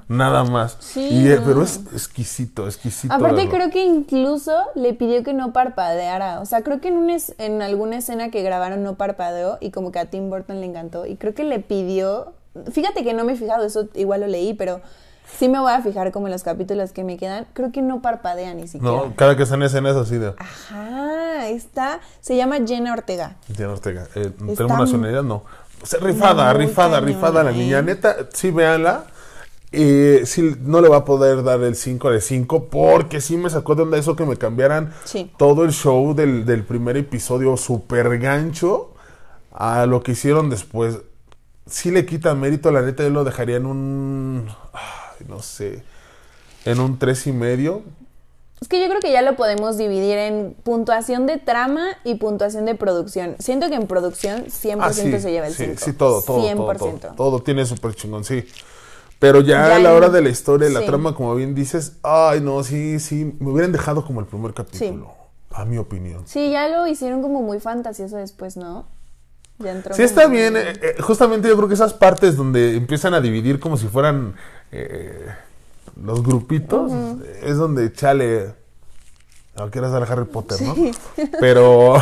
Nada 0.08 0.44
más. 0.44 0.76
Sí, 0.80 1.00
Y, 1.10 1.28
eh. 1.28 1.40
Pero 1.44 1.62
es 1.62 1.80
exquisito, 1.92 2.66
exquisito. 2.66 3.12
Aparte 3.12 3.48
creo 3.48 3.70
que 3.70 3.84
incluso 3.84 4.52
le 4.74 4.94
pidió 4.94 5.22
que 5.22 5.32
no 5.34 5.52
parpadeara. 5.52 6.40
O 6.40 6.46
sea, 6.46 6.62
creo 6.62 6.80
que 6.80 6.88
en, 6.88 6.96
una 6.96 7.14
es- 7.14 7.34
en 7.38 7.62
alguna 7.62 7.96
escena 7.98 8.30
que 8.30 8.42
grabaron 8.42 8.82
no 8.82 8.94
parpadeó 8.96 9.58
y 9.60 9.70
como 9.70 9.92
que 9.92 9.98
a 9.98 10.06
Tim 10.06 10.30
Burton 10.30 10.60
le 10.60 10.66
encantó. 10.66 11.06
Y 11.06 11.16
creo 11.16 11.34
que 11.34 11.44
le 11.44 11.58
pidió... 11.58 12.32
Fíjate 12.70 13.02
que 13.02 13.14
no 13.14 13.24
me 13.24 13.32
he 13.32 13.36
fijado, 13.36 13.64
eso 13.64 13.88
igual 13.94 14.20
lo 14.20 14.26
leí, 14.26 14.52
pero 14.54 14.80
sí 15.38 15.48
me 15.48 15.58
voy 15.58 15.72
a 15.72 15.80
fijar 15.82 16.12
como 16.12 16.26
en 16.26 16.32
los 16.32 16.42
capítulos 16.42 16.92
que 16.92 17.04
me 17.04 17.16
quedan. 17.16 17.46
Creo 17.52 17.72
que 17.72 17.82
no 17.82 18.00
parpadea 18.02 18.54
ni 18.54 18.68
siquiera. 18.68 18.94
No, 18.96 19.14
cada 19.16 19.36
que 19.36 19.42
están 19.44 19.62
escenas 19.62 19.96
así 19.96 20.18
de. 20.18 20.34
Ajá, 20.38 21.48
está, 21.48 22.00
se 22.20 22.36
llama 22.36 22.56
Jenna 22.66 22.92
Ortega. 22.92 23.36
Jenna 23.54 23.72
Ortega. 23.72 24.06
Eh, 24.14 24.30
¿Tenemos 24.56 24.78
nacionalidad? 24.78 25.22
No. 25.22 25.44
O 25.82 25.86
sea, 25.86 25.98
rifada, 26.00 26.52
rifada, 26.52 27.00
rifada 27.00 27.42
la 27.42 27.50
¿eh? 27.50 27.54
niña. 27.56 27.82
Neta, 27.82 28.16
sí, 28.32 28.50
véanla. 28.50 29.04
Eh, 29.74 30.22
sí, 30.26 30.54
no 30.60 30.82
le 30.82 30.88
va 30.90 30.98
a 30.98 31.04
poder 31.06 31.42
dar 31.42 31.60
el 31.62 31.74
5 31.76 32.10
de 32.10 32.20
5 32.20 32.68
porque 32.68 33.22
sí 33.22 33.38
me 33.38 33.48
sacó 33.48 33.74
de 33.74 33.82
onda 33.84 33.96
eso 33.96 34.14
que 34.14 34.26
me 34.26 34.36
cambiaran 34.36 34.92
Sí. 35.04 35.32
todo 35.38 35.64
el 35.64 35.72
show 35.72 36.14
del, 36.14 36.44
del 36.44 36.62
primer 36.62 36.98
episodio 36.98 37.56
super 37.56 38.18
gancho 38.18 38.92
a 39.50 39.86
lo 39.86 40.02
que 40.02 40.12
hicieron 40.12 40.50
después. 40.50 40.98
Sí 41.66 41.90
le 41.90 42.04
quita 42.04 42.34
mérito, 42.34 42.70
la 42.70 42.82
neta 42.82 43.02
yo 43.02 43.08
lo 43.10 43.24
dejaría 43.24 43.56
en 43.56 43.64
un, 43.64 44.46
ay, 44.74 44.82
no 45.28 45.40
sé, 45.42 45.82
en 46.64 46.80
un 46.80 46.98
tres 46.98 47.26
y 47.26 47.32
medio. 47.32 47.82
Es 48.60 48.68
que 48.68 48.80
yo 48.80 48.86
creo 48.88 49.00
que 49.00 49.10
ya 49.10 49.22
lo 49.22 49.34
podemos 49.34 49.76
dividir 49.76 50.16
en 50.18 50.54
puntuación 50.62 51.26
de 51.26 51.38
trama 51.38 51.88
y 52.04 52.14
puntuación 52.14 52.64
de 52.64 52.76
producción. 52.76 53.34
Siento 53.40 53.68
que 53.68 53.74
en 53.74 53.88
producción 53.88 54.44
100% 54.46 54.76
Ah, 54.80 54.92
sí, 54.92 55.18
se 55.20 55.32
lleva 55.32 55.48
el 55.48 55.54
sí, 55.54 55.64
5. 55.64 55.80
sí, 55.84 55.92
todo, 55.94 56.22
todo, 56.22 56.38
100%. 56.40 56.56
todo, 56.56 56.76
todo, 56.98 57.12
todo 57.16 57.42
tiene 57.42 57.66
súper 57.66 57.94
chingón, 57.96 58.22
sí. 58.24 58.44
Pero 59.18 59.40
ya, 59.40 59.68
Ya 59.68 59.76
a 59.76 59.78
la 59.80 59.92
hora 59.94 60.08
de 60.10 60.20
la 60.22 60.28
historia 60.28 60.68
la 60.68 60.80
sí. 60.80 60.86
trama, 60.86 61.14
como 61.14 61.34
bien 61.34 61.54
dices, 61.56 61.94
ay, 62.02 62.40
no, 62.40 62.62
sí, 62.62 63.00
sí, 63.00 63.34
me 63.40 63.50
hubieran 63.50 63.72
dejado 63.72 64.04
como 64.04 64.20
el 64.20 64.26
primer 64.26 64.52
capítulo, 64.54 65.12
a 65.50 65.64
mi 65.64 65.78
opinión. 65.78 66.22
Sí, 66.26 66.50
ya 66.50 66.68
lo 66.68 66.86
hicieron 66.86 67.20
como 67.22 67.42
muy 67.42 67.58
fantasioso 67.60 68.16
después, 68.16 68.56
¿no? 68.56 68.86
Ya 69.58 69.72
entró 69.72 69.94
Sí, 69.94 70.02
está 70.02 70.26
bien. 70.26 70.56
eh, 70.56 70.72
eh, 70.82 70.96
justamente 71.00 71.46
yo 71.48 71.56
creo 71.56 71.68
que 71.68 71.74
esas 71.74 71.94
partes 71.94 72.36
donde 72.36 72.76
empiezan 72.76 73.14
a 73.14 73.20
dividir 73.20 73.60
como 73.60 73.76
si 73.76 73.86
fueran 73.86 74.34
eh, 74.72 75.26
los 76.02 76.22
grupitos, 76.22 76.90
es 77.42 77.56
donde 77.56 77.92
chale. 77.92 78.54
No 79.56 79.70
quieras 79.70 79.92
dar 79.92 80.02
a 80.02 80.06
Harry 80.06 80.24
Potter, 80.24 80.60
¿no? 80.62 80.74
Pero, 81.38 81.94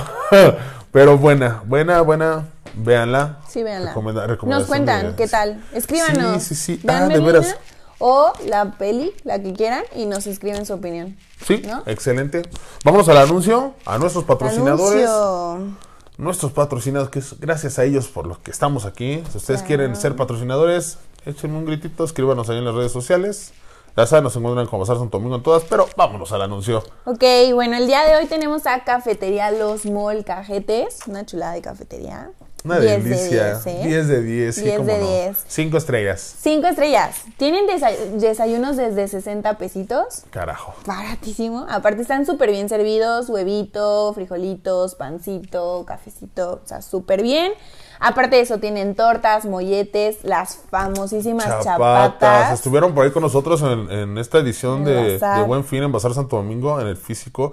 pero 0.92 1.18
buena, 1.18 1.62
buena, 1.66 2.00
buena. 2.02 2.48
Véanla. 2.74 3.40
Sí, 3.48 3.64
véanla. 3.64 3.92
Recomenda- 3.92 4.26
Nos 4.46 4.64
cuentan 4.68 5.16
qué 5.16 5.26
tal. 5.26 5.60
Escríbanos. 5.72 6.42
Sí, 6.44 6.54
sí, 6.54 6.76
sí. 6.78 6.86
Ah, 6.88 7.08
de 7.08 7.18
veras. 7.18 7.56
O 7.98 8.32
la 8.46 8.78
peli, 8.78 9.12
la 9.24 9.42
que 9.42 9.52
quieran, 9.52 9.82
y 9.96 10.06
nos 10.06 10.26
escriben 10.28 10.64
su 10.64 10.74
opinión. 10.74 11.16
Sí, 11.44 11.62
¿No? 11.66 11.82
excelente. 11.86 12.42
Vámonos 12.84 13.08
al 13.08 13.18
anuncio, 13.18 13.74
a 13.84 13.98
nuestros 13.98 14.24
patrocinadores. 14.24 15.06
Anuncio. 15.08 15.76
nuestros 16.16 16.52
patrocinadores, 16.52 17.10
que 17.10 17.18
es 17.18 17.38
gracias 17.40 17.78
a 17.78 17.84
ellos 17.84 18.06
por 18.08 18.26
los 18.26 18.38
que 18.38 18.50
estamos 18.52 18.84
aquí. 18.86 19.22
Si 19.30 19.38
ustedes 19.38 19.60
Claro. 19.62 19.66
quieren 19.66 19.96
ser 19.96 20.16
patrocinadores, 20.16 20.98
échenme 21.26 21.58
un 21.58 21.64
gritito, 21.66 22.04
escríbanos 22.04 22.48
ahí 22.50 22.58
en 22.58 22.64
las 22.64 22.74
redes 22.74 22.92
sociales. 22.92 23.52
Ya 23.96 24.06
saben, 24.06 24.24
nos 24.24 24.36
encuentran 24.36 24.66
como 24.66 24.80
Bazar 24.80 24.98
Santo 24.98 25.18
Domingo 25.18 25.36
en 25.36 25.42
todas, 25.42 25.64
pero 25.64 25.88
vámonos 25.96 26.30
al 26.32 26.42
anuncio. 26.42 26.82
Ok, 27.04 27.24
bueno, 27.54 27.76
el 27.76 27.86
día 27.86 28.02
de 28.04 28.16
hoy 28.16 28.26
tenemos 28.26 28.66
a 28.66 28.84
Cafetería 28.84 29.50
Los 29.50 29.84
Molcajetes, 29.84 31.00
una 31.06 31.26
chulada 31.26 31.52
de 31.54 31.62
cafetería. 31.62 32.30
Una 32.62 32.78
10 32.78 33.02
de 33.04 33.10
delicia. 33.10 33.46
10, 33.54 33.66
¿eh? 33.66 33.80
10 33.86 34.08
de 34.08 34.22
10, 34.22 34.54
sí, 34.54 34.62
10 34.62 34.76
cómo 34.76 34.86
de 34.92 34.98
no. 34.98 35.06
10. 35.08 35.44
5 35.48 35.76
estrellas. 35.78 36.34
Cinco 36.40 36.66
estrellas. 36.66 37.16
Tienen 37.38 37.66
desa- 37.66 37.96
desayunos 38.18 38.76
desde 38.76 39.08
60 39.08 39.56
pesitos. 39.56 40.24
Carajo. 40.30 40.74
Baratísimo. 40.84 41.66
Aparte 41.70 42.02
están 42.02 42.26
súper 42.26 42.50
bien 42.50 42.68
servidos, 42.68 43.30
huevito, 43.30 44.12
frijolitos, 44.14 44.94
pancito, 44.94 45.84
cafecito, 45.86 46.60
o 46.62 46.68
sea, 46.68 46.82
súper 46.82 47.22
bien. 47.22 47.52
Aparte 48.00 48.36
de 48.36 48.42
eso 48.42 48.58
tienen 48.58 48.94
tortas, 48.94 49.44
molletes, 49.44 50.24
las 50.24 50.56
famosísimas 50.70 51.44
Chapatas. 51.46 51.64
chapatas. 51.64 52.52
Estuvieron 52.54 52.94
por 52.94 53.04
ahí 53.04 53.10
con 53.10 53.22
nosotros 53.22 53.60
en, 53.62 53.90
en 53.90 54.18
esta 54.18 54.38
edición 54.38 54.78
En 54.88 55.18
de, 55.18 55.42
Buen 55.46 55.64
Fin 55.64 55.82
en 55.82 55.92
Bazar 55.92 56.14
Santo 56.14 56.36
Domingo, 56.36 56.80
en 56.80 56.86
el 56.86 56.96
físico. 56.96 57.52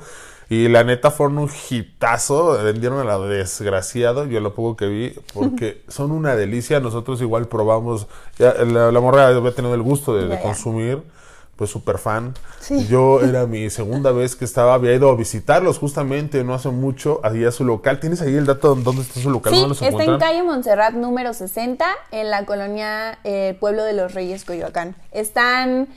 Y 0.49 0.69
la 0.69 0.85
neta 0.85 1.11
fueron 1.11 1.39
un 1.39 1.49
hitazo. 1.69 2.63
Vendieron 2.63 2.99
a 2.99 3.03
la 3.03 3.19
desgraciado, 3.19 4.25
yo 4.25 4.39
lo 4.39 4.53
poco 4.55 4.77
que 4.77 4.87
vi, 4.87 5.15
porque 5.33 5.83
son 5.89 6.11
una 6.11 6.35
delicia. 6.37 6.79
Nosotros 6.79 7.19
igual 7.21 7.47
probamos. 7.49 8.07
Ya, 8.39 8.53
la, 8.53 8.91
la 8.93 9.01
morra 9.01 9.27
había 9.27 9.53
tenido 9.53 9.75
el 9.75 9.81
gusto 9.81 10.15
de, 10.15 10.29
ya. 10.29 10.41
Pues 11.57 11.69
súper 11.69 11.97
fan. 11.97 12.33
Sí. 12.59 12.87
Yo 12.87 13.19
era 13.21 13.47
mi 13.47 13.69
segunda 13.69 14.11
vez 14.11 14.35
que 14.35 14.45
estaba, 14.45 14.75
había 14.75 14.93
ido 14.93 15.09
a 15.09 15.15
visitarlos 15.15 15.79
justamente 15.79 16.43
no 16.43 16.53
hace 16.53 16.69
mucho, 16.69 17.19
allí 17.23 17.43
a 17.45 17.51
su 17.51 17.65
local. 17.65 17.99
¿Tienes 17.99 18.21
ahí 18.21 18.35
el 18.35 18.45
dato 18.45 18.75
de 18.75 18.83
dónde 18.83 19.01
está 19.01 19.19
su 19.19 19.29
local? 19.29 19.51
Sí, 19.51 19.59
¿Dónde 19.59 19.69
los 19.69 19.81
está 19.81 20.03
en 20.03 20.19
calle 20.19 20.43
Montserrat 20.43 20.93
número 20.93 21.33
60, 21.33 21.85
en 22.11 22.29
la 22.29 22.45
colonia 22.45 23.17
eh, 23.23 23.57
Pueblo 23.59 23.83
de 23.83 23.93
los 23.93 24.13
Reyes, 24.13 24.45
Coyoacán. 24.45 24.95
Están 25.11 25.87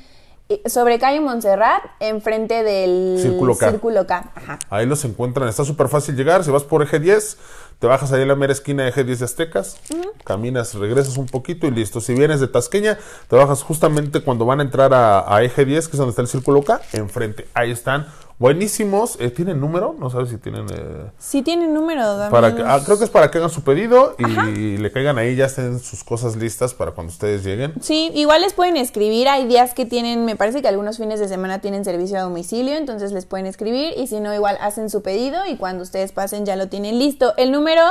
sobre 0.67 0.99
calle 0.99 1.21
Montserrat, 1.21 1.83
enfrente 2.01 2.63
del 2.63 3.19
Círculo 3.21 3.57
K. 3.57 3.71
Círculo 3.71 4.07
K. 4.07 4.33
Ajá. 4.35 4.59
Ahí 4.69 4.87
los 4.87 5.05
encuentran, 5.05 5.49
está 5.49 5.65
súper 5.65 5.89
fácil 5.89 6.17
llegar. 6.17 6.45
Si 6.45 6.51
vas 6.51 6.65
por 6.65 6.83
eje 6.83 6.99
10, 6.99 7.39
te 7.79 7.87
bajas 7.87 8.13
ahí 8.13 8.23
en 8.23 8.29
la 8.29 8.37
mera 8.37 8.53
esquina 8.53 8.83
de 8.83 8.91
eje 8.91 9.05
10 9.05 9.21
de 9.21 9.25
Aztecas, 9.25 9.77
caminas, 10.25 10.75
regresas 10.75 11.17
un 11.17 11.27
poquito 11.27 11.67
y 11.67 11.71
listo. 11.71 12.01
Si 12.01 12.15
vienes 12.15 12.41
de 12.41 12.49
Tasqueña, 12.49 12.99
te 13.29 13.37
bajas 13.37 13.63
justamente 13.63 14.23
cuando 14.23 14.45
van 14.45 14.61
a 14.61 14.63
entrar 14.63 14.93
a, 14.93 15.35
a 15.35 15.43
eje 15.43 15.65
10, 15.65 15.89
que 15.89 15.93
es 15.93 15.99
donde 15.99 16.11
está 16.11 16.23
el 16.23 16.29
círculo 16.29 16.63
K, 16.63 16.81
enfrente. 16.93 17.47
Ahí 17.55 17.71
están, 17.71 18.07
buenísimos. 18.41 19.17
Eh, 19.21 19.31
¿Tienen 19.31 19.61
número? 19.61 19.95
No 19.97 20.11
sabes 20.11 20.31
si 20.31 20.39
tienen. 20.39 20.67
eh, 20.73 21.11
Sí 21.19 21.43
tiene 21.43 21.69
número, 21.69 22.17
dame 22.17 22.31
para 22.31 22.57
que, 22.57 22.63
ah, 22.67 22.81
creo 22.85 22.99
que 22.99 23.05
es 23.05 23.11
para 23.11 23.31
que 23.31 23.39
hagan 23.39 23.51
su 23.51 23.63
pedido 23.63 24.17
y 24.19 24.79
le 24.79 24.91
caigan 24.91 25.19
ahí, 25.19 25.37
ya 25.37 25.45
estén 25.45 25.79
sus 25.79 26.03
cosas 26.03 26.35
listas 26.37 26.75
para 26.75 26.91
cuando 26.93 27.13
ustedes 27.13 27.45
lleguen. 27.45 27.75
Sí, 27.81 28.11
igual 28.15 28.41
les 28.41 28.55
pueden 28.55 28.77
escribir. 28.77 29.29
Hay 29.29 29.47
días 29.47 29.75
que 29.75 29.85
tienen, 29.87 30.25
me 30.25 30.35
parece 30.35 30.63
que 30.63 30.69
algunos 30.69 30.97
fines 30.97 31.21
de 31.21 31.29
semana 31.29 31.61
tienen 31.61 31.85
servicio 31.85 32.19
a 32.19 32.23
domicilio, 32.23 32.75
entonces 32.77 33.13
les 33.13 33.27
pueden 33.27 33.47
escribir 33.47 33.93
y 33.97 34.07
si 34.09 34.19
no, 34.19 34.35
igual 34.35 34.57
hacen 34.61 34.91
su 34.91 35.03
pedido 35.03 35.39
y 35.47 35.57
cuando 35.57 35.83
ustedes 35.83 36.11
pasen 36.13 36.47
ya 36.47 36.57
lo 36.57 36.69
tienen 36.69 36.99
listo. 36.99 37.35
El 37.37 37.53
número 37.53 37.83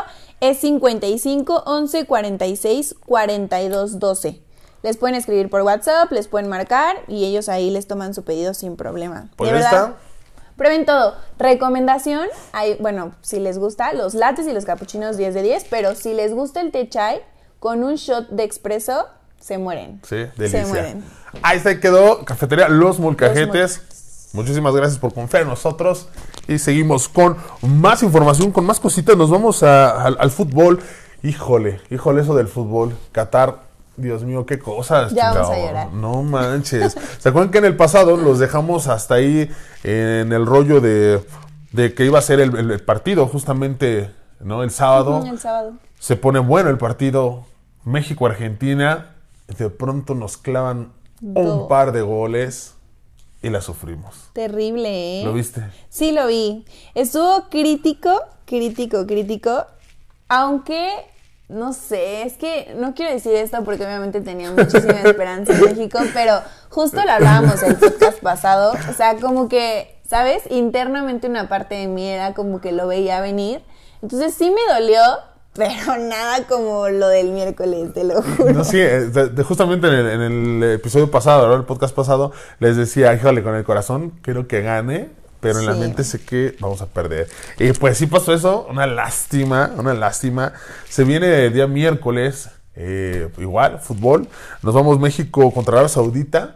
es 0.41 0.57
55 0.57 1.63
11 1.67 2.05
46 2.05 2.95
42 3.05 3.99
12. 3.99 4.41
Les 4.81 4.95
pueden 4.97 5.15
escribir 5.15 5.49
por 5.49 5.61
WhatsApp, 5.61 6.09
les 6.11 6.27
pueden 6.29 6.49
marcar 6.49 6.95
y 7.07 7.25
ellos 7.25 7.49
ahí 7.49 7.69
les 7.69 7.85
toman 7.85 8.13
su 8.13 8.23
pedido 8.23 8.53
sin 8.53 8.77
problema. 8.77 9.29
Pues 9.35 9.51
de 9.51 9.59
ya 9.59 9.63
verdad. 9.63 9.83
está. 9.89 10.08
Prueben 10.59 10.85
todo. 10.85 11.15
Recomendación, 11.39 12.27
hay, 12.51 12.75
bueno, 12.79 13.13
si 13.21 13.39
les 13.39 13.57
gusta, 13.57 13.93
los 13.93 14.13
lates 14.13 14.45
y 14.45 14.53
los 14.53 14.65
capuchinos 14.65 15.17
10 15.17 15.33
de 15.33 15.41
10, 15.41 15.65
pero 15.71 15.95
si 15.95 16.13
les 16.13 16.33
gusta 16.33 16.61
el 16.61 16.71
té 16.71 16.87
chai, 16.87 17.21
con 17.59 17.83
un 17.83 17.95
shot 17.95 18.29
de 18.29 18.43
expreso, 18.43 19.07
se 19.39 19.57
mueren. 19.57 20.01
Sí, 20.07 20.17
delicia. 20.37 20.63
Se 20.65 20.69
mueren. 20.69 21.03
Ahí 21.41 21.59
se 21.59 21.79
quedó 21.79 22.23
Cafetería 22.25 22.67
Los 22.69 22.99
Molcajetes. 22.99 24.29
Muchísimas 24.33 24.75
gracias 24.75 24.99
por 24.99 25.13
confiar 25.13 25.43
en 25.43 25.49
nosotros. 25.49 26.07
Y 26.47 26.59
seguimos 26.59 27.09
con 27.09 27.37
más 27.61 28.03
información, 28.03 28.51
con 28.51 28.65
más 28.65 28.79
cositas. 28.79 29.15
Nos 29.17 29.29
vamos 29.31 29.63
a- 29.63 29.91
al 30.05 30.29
fútbol. 30.29 30.81
Híjole, 31.23 31.81
híjole, 31.89 32.21
eso 32.21 32.35
del 32.35 32.47
fútbol. 32.47 32.95
Qatar, 33.11 33.59
Dios 33.99 34.23
mío, 34.23 34.45
qué 34.45 34.59
cosas. 34.59 35.13
Ya 35.13 35.31
vamos 35.33 35.49
a 35.49 35.53
chingado. 35.53 35.67
llorar. 35.67 35.93
No 35.93 36.23
manches. 36.23 36.95
¿Se 37.19 37.29
acuerdan 37.29 37.51
que 37.51 37.57
en 37.59 37.65
el 37.65 37.75
pasado 37.75 38.17
los 38.17 38.39
dejamos 38.39 38.87
hasta 38.87 39.15
ahí 39.15 39.49
en 39.83 40.31
el 40.33 40.45
rollo 40.45 40.81
de, 40.81 41.21
de 41.71 41.93
que 41.93 42.05
iba 42.05 42.19
a 42.19 42.21
ser 42.21 42.39
el, 42.39 42.55
el 42.71 42.79
partido, 42.81 43.27
justamente, 43.27 44.11
¿no? 44.39 44.63
El 44.63 44.71
sábado. 44.71 45.17
Ujú, 45.17 45.27
El 45.27 45.39
sábado. 45.39 45.73
Se 45.99 46.15
pone 46.15 46.39
bueno 46.39 46.69
el 46.69 46.77
partido 46.77 47.45
México-Argentina. 47.83 49.15
De 49.57 49.69
pronto 49.69 50.15
nos 50.15 50.37
clavan 50.37 50.91
un 51.21 51.67
par 51.67 51.91
de 51.91 52.01
goles 52.01 52.75
y 53.41 53.49
la 53.49 53.61
sufrimos. 53.61 54.29
Terrible, 54.33 55.21
¿eh? 55.21 55.25
¿Lo 55.25 55.33
viste? 55.33 55.63
Sí, 55.89 56.11
lo 56.11 56.27
vi. 56.27 56.65
Estuvo 56.95 57.49
crítico, 57.49 58.21
crítico, 58.45 59.05
crítico. 59.05 59.65
Aunque, 60.27 60.89
no 61.49 61.73
sé, 61.73 62.21
es 62.23 62.33
que 62.37 62.73
no 62.77 62.93
quiero 62.93 63.11
decir 63.11 63.33
esto 63.35 63.63
porque 63.63 63.83
obviamente 63.83 64.21
tenía 64.21 64.51
muchísima 64.51 65.01
esperanza 65.01 65.53
en 65.53 65.61
México, 65.65 65.99
pero 66.13 66.41
justo 66.69 67.03
lo 67.03 67.11
hablábamos 67.11 67.61
el 67.63 67.75
podcast 67.75 68.19
pasado. 68.21 68.73
O 68.89 68.93
sea, 68.93 69.15
como 69.17 69.49
que, 69.49 69.99
¿sabes? 70.07 70.43
Internamente 70.51 71.27
una 71.27 71.49
parte 71.49 71.75
de 71.75 71.87
mí 71.87 72.07
era 72.07 72.33
como 72.35 72.61
que 72.61 72.71
lo 72.71 72.87
veía 72.87 73.19
venir. 73.19 73.61
Entonces 74.03 74.33
sí 74.35 74.49
me 74.51 74.73
dolió, 74.73 75.01
pero 75.53 75.97
nada 75.97 76.43
como 76.47 76.87
lo 76.89 77.07
del 77.07 77.31
miércoles, 77.31 77.93
te 77.93 78.03
lo 78.03 78.21
juro. 78.21 78.53
No, 78.53 78.63
sí, 78.63 78.79
eh, 78.79 79.05
de- 79.07 79.29
de- 79.29 79.43
justamente 79.43 79.87
en 79.87 79.93
el, 79.93 80.07
en 80.07 80.63
el 80.63 80.71
episodio 80.75 81.09
pasado, 81.09 81.47
¿no? 81.47 81.55
el 81.55 81.65
podcast 81.65 81.95
pasado, 81.95 82.31
les 82.59 82.77
decía, 82.77 83.13
híjole, 83.15 83.41
con 83.43 83.55
el 83.55 83.63
corazón 83.63 84.11
quiero 84.21 84.47
que 84.47 84.61
gane, 84.61 85.09
pero 85.39 85.59
en 85.59 85.65
la 85.65 85.73
mente 85.73 86.03
sé 86.03 86.21
que 86.21 86.55
vamos 86.59 86.81
a 86.81 86.85
perder. 86.87 87.27
Y 87.57 87.71
pues 87.73 87.97
sí 87.97 88.07
pasó 88.07 88.33
eso, 88.33 88.67
una 88.69 88.85
lástima, 88.87 89.71
una 89.77 89.93
lástima. 89.93 90.53
Se 90.89 91.03
viene 91.03 91.45
el 91.45 91.53
día 91.53 91.67
miércoles, 91.67 92.49
eh, 92.75 93.29
igual, 93.37 93.79
fútbol. 93.79 94.27
Nos 94.61 94.73
vamos 94.73 94.99
México 94.99 95.51
contra 95.53 95.73
Arabia 95.73 95.89
Saudita. 95.89 96.55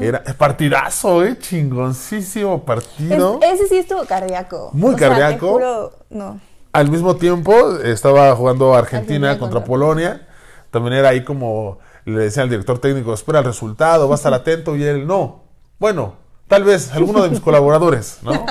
Era 0.00 0.22
partidazo, 0.36 1.24
eh, 1.24 1.38
chingoncísimo 1.38 2.64
partido. 2.64 3.38
Es- 3.42 3.54
ese 3.60 3.68
sí 3.68 3.78
estuvo 3.78 4.04
cardíaco. 4.04 4.70
Muy 4.74 4.94
O 4.94 4.98
sea, 4.98 5.08
te 5.08 5.18
cardíaco. 5.20 5.52
juro, 5.52 5.92
no. 6.10 6.40
Al 6.72 6.90
mismo 6.90 7.16
tiempo 7.16 7.76
estaba 7.78 8.34
jugando 8.36 8.74
Argentina, 8.74 9.30
Argentina 9.30 9.38
contra, 9.38 9.60
contra 9.60 9.64
Polonia. 9.64 10.28
También 10.70 10.94
era 10.94 11.08
ahí 11.08 11.24
como 11.24 11.78
le 12.04 12.20
decía 12.20 12.42
al 12.42 12.50
director 12.50 12.78
técnico, 12.78 13.12
espera 13.14 13.40
el 13.40 13.44
resultado, 13.44 14.08
va 14.08 14.14
a 14.14 14.16
estar 14.16 14.32
atento. 14.34 14.76
Y 14.76 14.84
él, 14.84 15.06
no. 15.06 15.44
Bueno, 15.78 16.14
tal 16.50 16.64
vez 16.64 16.92
alguno 16.92 17.22
de 17.22 17.30
mis 17.30 17.40
colaboradores, 17.40 18.18
¿no? 18.22 18.44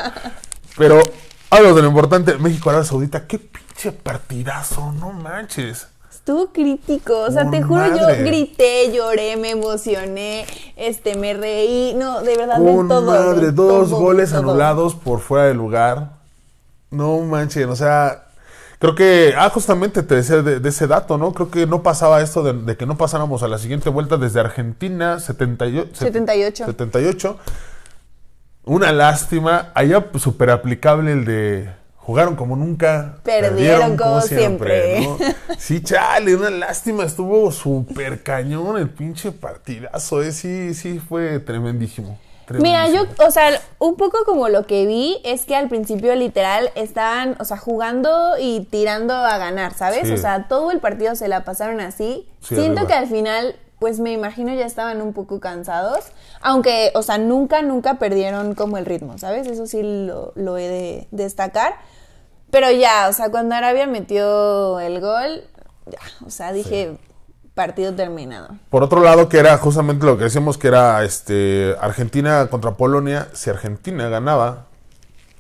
Pero 0.76 1.04
Hablo 1.52 1.74
de 1.74 1.82
lo 1.82 1.88
importante, 1.88 2.36
México-Arabia 2.38 2.86
Saudita, 2.86 3.26
qué 3.26 3.40
pinche 3.40 3.92
partidazo, 3.92 4.92
no 4.92 5.12
manches. 5.12 5.88
Estuvo 6.12 6.52
crítico, 6.52 7.22
o 7.22 7.32
sea, 7.32 7.50
te 7.50 7.64
juro, 7.64 7.82
madre. 7.82 8.00
yo 8.00 8.24
grité, 8.24 8.92
lloré, 8.94 9.36
me 9.36 9.52
emocioné, 9.52 10.46
este, 10.76 11.16
me 11.16 11.34
reí, 11.34 11.96
no, 11.96 12.22
de 12.22 12.38
verdad, 12.38 12.60
de 12.60 12.72
todo. 12.88 13.02
madre, 13.02 13.48
de 13.48 13.52
dos 13.52 13.90
todo, 13.90 14.00
goles 14.00 14.30
todo. 14.30 14.42
anulados 14.42 14.94
por 14.94 15.22
fuera 15.22 15.46
de 15.46 15.56
lugar. 15.56 16.12
No 16.92 17.18
manches, 17.22 17.66
o 17.66 17.76
sea, 17.76 18.26
creo 18.78 18.94
que, 18.94 19.34
ah, 19.36 19.50
justamente 19.50 20.04
te 20.04 20.16
decía 20.16 20.44
de, 20.44 20.60
de 20.60 20.70
ese 20.70 20.86
dato, 20.86 21.18
¿no? 21.18 21.34
Creo 21.34 21.50
que 21.50 21.66
no 21.66 21.82
pasaba 21.82 22.22
esto 22.22 22.44
de, 22.44 22.54
de 22.54 22.78
que 22.78 22.86
no 22.86 22.96
pasáramos 22.96 23.42
a 23.42 23.48
la 23.48 23.58
siguiente 23.58 23.90
vuelta 23.90 24.18
desde 24.18 24.40
Argentina, 24.40 25.20
78. 25.20 25.96
78. 25.96 26.66
78. 26.68 27.40
Una 28.70 28.92
lástima, 28.92 29.72
allá 29.74 30.06
súper 30.20 30.52
aplicable 30.52 31.12
el 31.12 31.26
de 31.26 31.70
jugaron 31.96 32.36
como 32.36 32.56
nunca. 32.56 33.18
Perdieron 33.24 33.98
como 33.98 34.22
siempre. 34.22 35.02
¿no? 35.02 35.18
Sí, 35.58 35.82
chale, 35.82 36.36
una 36.36 36.52
lástima, 36.52 37.04
estuvo 37.04 37.52
súper 37.52 38.22
cañón 38.22 38.78
el 38.78 38.88
pinche 38.88 39.32
partidazo, 39.32 40.22
eh, 40.22 40.32
sí, 40.32 40.76
sí, 40.76 41.00
fue 41.00 41.40
tremendísimo. 41.40 42.20
Mira, 42.60 42.88
yo, 42.90 43.08
o 43.26 43.32
sea, 43.32 43.60
un 43.80 43.96
poco 43.96 44.20
como 44.24 44.50
lo 44.50 44.68
que 44.68 44.86
vi 44.86 45.20
es 45.24 45.46
que 45.46 45.56
al 45.56 45.68
principio 45.68 46.14
literal 46.14 46.70
estaban, 46.76 47.38
o 47.40 47.46
sea, 47.46 47.58
jugando 47.58 48.36
y 48.40 48.68
tirando 48.70 49.16
a 49.16 49.40
ganar, 49.40 49.74
¿sabes? 49.74 50.08
Sí. 50.08 50.14
O 50.14 50.18
sea, 50.18 50.48
todo 50.48 50.70
el 50.70 50.80
partido 50.80 51.16
se 51.16 51.28
la 51.28 51.44
pasaron 51.44 51.80
así. 51.82 52.28
Sí, 52.42 52.54
Siento 52.56 52.82
arriba. 52.82 52.88
que 52.88 52.94
al 52.94 53.08
final, 53.08 53.56
pues 53.80 54.00
me 54.00 54.12
imagino 54.12 54.54
ya 54.54 54.66
estaban 54.66 55.02
un 55.02 55.14
poco 55.14 55.40
cansados, 55.40 56.06
aunque, 56.42 56.92
o 56.96 57.02
sea, 57.02 57.18
nunca, 57.18 57.62
nunca 57.62 57.96
perdieron 57.96 58.56
como 58.56 58.78
el 58.78 58.86
ritmo, 58.86 59.18
¿sabes? 59.18 59.48
Eso 59.48 59.66
sí 59.66 59.82
lo, 59.82 60.34
lo 60.36 60.58
he 60.58 60.68
de 60.68 61.08
destacar. 61.12 61.76
Pero 62.52 62.72
ya, 62.72 63.08
o 63.10 63.14
sea, 63.14 63.30
cuando 63.30 63.56
Arabia 63.56 63.88
metió 63.88 64.80
el 64.80 65.00
gol, 65.00 65.44
ya, 65.86 66.00
o 66.26 66.30
sea, 66.30 66.52
dije, 66.52 66.98
partido 67.54 67.94
terminado. 67.94 68.56
Por 68.70 68.84
otro 68.84 69.02
lado, 69.02 69.30
que 69.30 69.38
era 69.38 69.58
justamente 69.58 70.06
lo 70.06 70.18
que 70.18 70.24
decíamos 70.24 70.58
que 70.58 70.70
era 70.70 71.04
este 71.04 71.76
Argentina 71.82 72.48
contra 72.48 72.72
Polonia. 72.72 73.28
Si 73.34 73.50
Argentina 73.50 74.08
ganaba, 74.08 74.69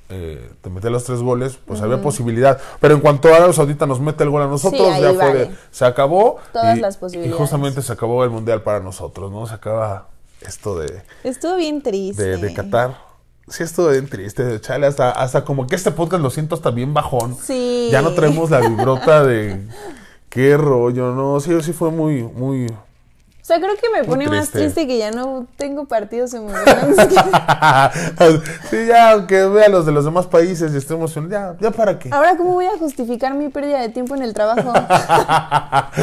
eh, 0.10 0.51
te 0.62 0.70
metía 0.70 0.89
los 0.89 1.04
tres 1.04 1.20
goles, 1.22 1.58
pues 1.66 1.82
había 1.82 2.01
posibilidad. 2.01 2.60
Pero 2.80 2.96
en 2.96 3.01
cuanto 3.01 3.28
a 3.30 3.36
Arabia 3.38 3.54
Saudita 3.54 3.86
nos 3.86 4.00
mete 4.00 4.24
el 4.24 4.30
gol 4.32 4.42
a 4.42 4.48
nosotros, 4.48 4.82
Sí, 4.96 5.01
ya 5.01 5.10
fue 5.10 5.18
vale. 5.18 5.39
de- 5.39 5.51
se 5.72 5.86
acabó. 5.86 6.38
Todas 6.51 6.78
y, 6.78 6.82
las 6.82 6.96
y 6.96 7.00
posibilidades. 7.00 7.38
justamente 7.39 7.82
se 7.82 7.94
acabó 7.94 8.24
el 8.24 8.30
mundial 8.30 8.62
para 8.63 8.80
nosotros, 8.80 9.32
¿no? 9.32 9.46
Se 9.48 9.54
acaba 9.54 10.08
esto 10.42 10.78
de, 10.80 11.04
Estuvo 11.24 11.56
bien 11.58 11.82
triste. 11.82 12.24
de, 12.24 12.38
de 12.38 12.54
Qatar. 12.54 12.96
Sí, 13.48 13.63
estuvo 13.63 13.89
bien 13.89 14.08
triste, 14.08 14.62
chale, 14.62 14.86
hasta, 14.88 15.10
hasta 15.12 15.44
como 15.44 15.66
que 15.66 15.75
este 15.75 15.89
podcast 15.92 16.22
lo 16.22 16.30
siento 16.30 16.54
hasta 16.56 16.70
bien 16.72 16.94
bajón. 16.94 17.36
Sí. 17.36 17.89
Ya 17.92 18.01
no 18.04 18.13
traemos 18.13 18.50
la 18.51 18.60
vibrota 18.60 19.24
de 19.25 19.68
qué 20.30 20.56
rollo, 20.56 21.13
¿no? 21.16 21.39
Sí, 21.39 21.51
sí 21.63 21.74
fue 21.74 21.89
muy, 21.89 22.22
muy, 22.24 22.68
sea, 23.50 23.60
creo 23.60 23.75
que 23.75 23.89
me 23.89 24.03
pone 24.08 24.27
más 24.27 24.50
triste. 24.50 24.86
que 24.86 24.98
ya 24.98 25.12
no 25.12 25.48
tengo 25.58 25.86
partidos 25.86 26.34
emocionantes. 26.34 26.98
sí, 28.70 28.86
ya, 28.88 29.12
aunque 29.12 29.44
vea 29.46 29.70
los 29.70 29.86
de 29.86 29.91
los 29.91 30.06
demás 30.06 30.27
países 30.27 30.74
y 30.74 30.77
esté 30.77 30.94
emocionado, 30.94 31.56
ya, 31.60 31.70
ya 31.70 31.72
para 31.72 31.98
qué. 31.98 32.10
Ahora, 32.12 32.38
¿cómo 32.38 32.53
voy 32.53 32.65
a 32.65 32.77
justificar 32.77 33.34
mi 33.34 33.50
pérdida 33.50 33.82
de 33.82 33.89
tiempo 33.89 34.15
en 34.15 34.22
el 34.22 34.34
trabajo? 34.34 34.72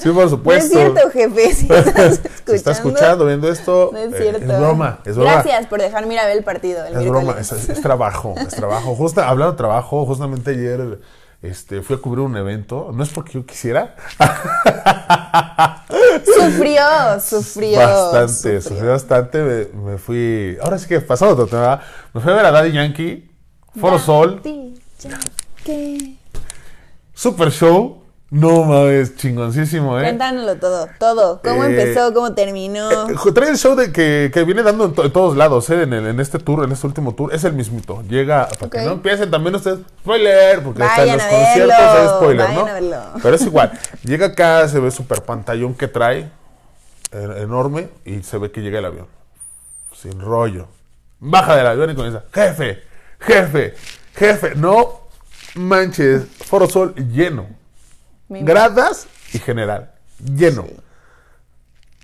sí, 0.00 0.08
por 0.10 0.14
No 0.14 0.22
es 0.24 0.30
supuesto. 0.30 0.68
cierto, 0.78 1.10
jefe. 1.10 1.52
Si 1.54 1.66
estás 1.72 1.86
escuchando. 2.12 2.30
Si 2.46 2.52
está 2.54 2.70
escuchando, 2.70 3.26
viendo 3.26 3.48
esto, 3.50 3.90
No 3.92 3.98
es 3.98 4.12
eh, 4.14 4.16
cierto. 4.18 4.52
es 4.52 4.58
broma, 4.60 4.98
es 5.04 5.16
broma. 5.16 5.32
Gracias 5.32 5.66
por 5.66 5.80
dejarme 5.80 6.14
ir 6.14 6.20
a 6.20 6.26
ver 6.26 6.36
el 6.38 6.44
partido. 6.44 6.84
El 6.84 6.94
Es 6.94 7.08
broma, 7.08 7.36
es, 7.40 7.52
es 7.52 7.80
trabajo, 7.80 8.34
es 8.38 8.48
trabajo. 8.54 8.94
Justa, 8.94 9.28
hablando 9.28 9.52
de 9.52 9.58
trabajo, 9.58 10.06
justamente 10.06 10.50
ayer 10.52 10.98
este, 11.44 11.82
fui 11.82 11.96
a 11.96 11.98
cubrir 12.00 12.24
un 12.24 12.36
evento. 12.36 12.90
No 12.92 13.02
es 13.02 13.10
porque 13.10 13.32
yo 13.32 13.46
quisiera. 13.46 13.94
Sufrió, 16.24 17.20
sufrió. 17.20 17.78
bastante, 17.78 18.60
sufrió. 18.62 18.90
bastante. 18.90 19.42
Me, 19.42 19.90
me 19.92 19.98
fui. 19.98 20.56
Ahora 20.62 20.78
sí 20.78 20.86
que 20.88 21.00
pasado 21.00 21.32
otro 21.32 21.46
tema. 21.46 21.80
Me 22.12 22.20
fui 22.20 22.32
a 22.32 22.36
ver 22.36 22.46
a 22.46 22.50
Daddy 22.50 22.72
Yankee, 22.72 23.30
Foro 23.78 23.98
Sol, 23.98 24.36
Daddy 24.36 24.74
Yankee. 25.00 26.18
Super 27.12 27.50
Show. 27.50 28.03
No 28.34 28.64
mames, 28.64 29.14
chingoncísimo, 29.16 29.96
¿eh? 29.96 30.02
Cuéntanoslo 30.02 30.56
todo, 30.56 30.88
todo. 30.98 31.40
¿Cómo 31.44 31.62
Eh, 31.62 31.66
empezó? 31.68 32.12
¿Cómo 32.12 32.34
terminó? 32.34 32.90
Eh, 33.08 33.14
Trae 33.32 33.50
el 33.50 33.56
show 33.56 33.76
de 33.76 33.92
que, 33.92 34.32
que 34.34 34.42
viene 34.42 34.64
dando 34.64 34.86
en, 34.86 34.92
to- 34.92 35.04
en 35.04 35.12
todos 35.12 35.36
lados, 35.36 35.70
¿eh? 35.70 35.82
En, 35.82 35.92
el- 35.92 36.08
en 36.08 36.18
este 36.18 36.40
tour, 36.40 36.64
en 36.64 36.72
este 36.72 36.84
último 36.84 37.14
tour. 37.14 37.32
Es 37.32 37.44
el 37.44 37.52
mismito. 37.52 38.02
Llega, 38.08 38.48
para 38.58 38.70
que 38.70 38.82
no 38.82 38.90
empiecen 38.94 39.30
también 39.30 39.54
ustedes, 39.54 39.78
spoiler, 40.00 40.64
porque 40.64 40.80
Vayan 40.82 41.16
los 41.16 41.26
a 41.26 41.28
conciertos 41.30 41.76
hay 41.78 42.08
spoiler, 42.08 42.50
¿no? 42.50 42.60
a 42.66 42.72
verlo. 42.72 42.96
Pero 43.22 43.36
es 43.36 43.42
igual. 43.42 43.70
Llega 44.02 44.26
acá, 44.26 44.66
se 44.66 44.80
ve 44.80 44.90
súper 44.90 45.22
pantallón 45.22 45.74
que 45.74 45.86
trae, 45.86 46.28
eh, 47.12 47.34
enorme, 47.38 47.88
y 48.04 48.20
se 48.24 48.36
ve 48.38 48.50
que 48.50 48.62
llega 48.62 48.80
el 48.80 48.86
avión. 48.86 49.06
Sin 49.92 50.20
rollo. 50.20 50.66
Baja 51.20 51.54
del 51.54 51.68
avión 51.68 51.88
y 51.88 51.94
comienza, 51.94 52.24
jefe, 52.32 52.82
jefe, 53.20 53.74
jefe. 54.16 54.54
No 54.56 55.02
manches, 55.54 56.24
Foro 56.44 56.68
Sol 56.68 56.94
lleno. 56.96 57.46
Gradas 58.42 59.06
y 59.32 59.38
general. 59.38 59.92
Lleno. 60.18 60.66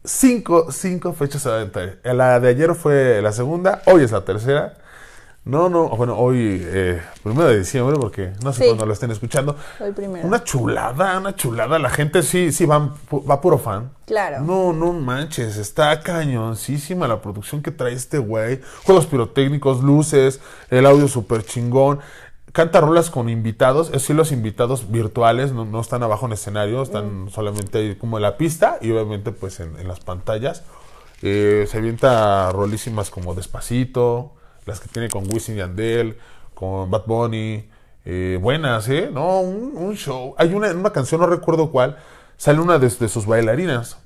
Cinco, 0.05 0.73
cinco 0.73 1.12
fechas 1.12 1.47
a. 1.47 1.66
La 2.05 2.40
de 2.40 2.49
ayer 2.49 2.75
fue 2.75 3.21
la 3.23 3.33
segunda, 3.33 3.83
hoy 3.87 4.03
es 4.05 4.12
la 4.12 4.25
tercera. 4.25 4.77
No, 5.45 5.71
no, 5.71 5.88
bueno, 5.88 6.19
hoy, 6.19 6.61
eh, 6.62 7.01
primero 7.23 7.49
de 7.49 7.59
diciembre, 7.59 7.97
porque 7.99 8.33
no 8.45 8.53
sé 8.53 8.62
Sí. 8.62 8.69
cuándo 8.69 8.85
lo 8.87 8.93
estén 8.93 9.11
escuchando. 9.11 9.57
Hoy 9.81 9.93
primero. 9.93 10.27
Una 10.29 10.45
chulada, 10.45 11.19
una 11.19 11.35
chulada. 11.35 11.79
La 11.79 11.88
gente 11.88 12.23
sí, 12.23 12.53
sí 12.53 12.66
va, 12.66 12.95
va 13.11 13.40
puro 13.40 13.59
fan. 13.59 13.90
Claro. 14.07 14.40
No, 14.43 14.73
no 14.75 14.93
manches, 14.93 15.57
está 15.57 16.01
cañoncísima 16.01 17.09
la 17.09 17.23
producción 17.23 17.62
que 17.62 17.71
trae 17.71 17.95
este 17.95 18.19
güey. 18.19 18.61
Juegos 18.85 19.07
pirotécnicos, 19.07 19.83
luces, 19.83 20.40
el 20.69 20.85
audio 20.85 21.09
súper 21.09 21.43
chingón. 21.45 22.01
Canta 22.52 22.80
rolas 22.80 23.10
con 23.10 23.28
invitados, 23.28 23.88
es 23.88 23.92
decir, 23.94 24.16
los 24.16 24.32
invitados 24.32 24.90
virtuales 24.90 25.52
no, 25.52 25.64
no 25.64 25.80
están 25.80 26.02
abajo 26.02 26.26
en 26.26 26.32
escenario, 26.32 26.82
están 26.82 27.30
solamente 27.30 27.78
ahí 27.78 27.94
como 27.96 28.18
en 28.18 28.22
la 28.22 28.36
pista 28.36 28.78
y 28.80 28.90
obviamente 28.90 29.30
pues 29.30 29.60
en, 29.60 29.78
en 29.78 29.86
las 29.86 30.00
pantallas. 30.00 30.64
Eh, 31.22 31.66
se 31.70 31.78
avienta 31.78 32.50
rolísimas 32.50 33.10
como 33.10 33.34
Despacito, 33.34 34.32
las 34.66 34.80
que 34.80 34.88
tiene 34.88 35.08
con 35.08 35.32
Wisin 35.32 35.58
y 35.58 35.60
Andel, 35.60 36.18
con 36.54 36.90
Bad 36.90 37.04
Bunny, 37.06 37.68
eh, 38.04 38.38
buenas, 38.40 38.88
¿eh? 38.88 39.10
No, 39.12 39.40
un, 39.40 39.76
un 39.76 39.96
show. 39.96 40.34
Hay 40.38 40.54
una, 40.54 40.70
una 40.70 40.90
canción, 40.90 41.20
no 41.20 41.26
recuerdo 41.26 41.70
cuál, 41.70 41.98
sale 42.36 42.58
una 42.60 42.78
de, 42.78 42.88
de 42.88 43.08
sus 43.08 43.26
bailarinas. 43.26 43.98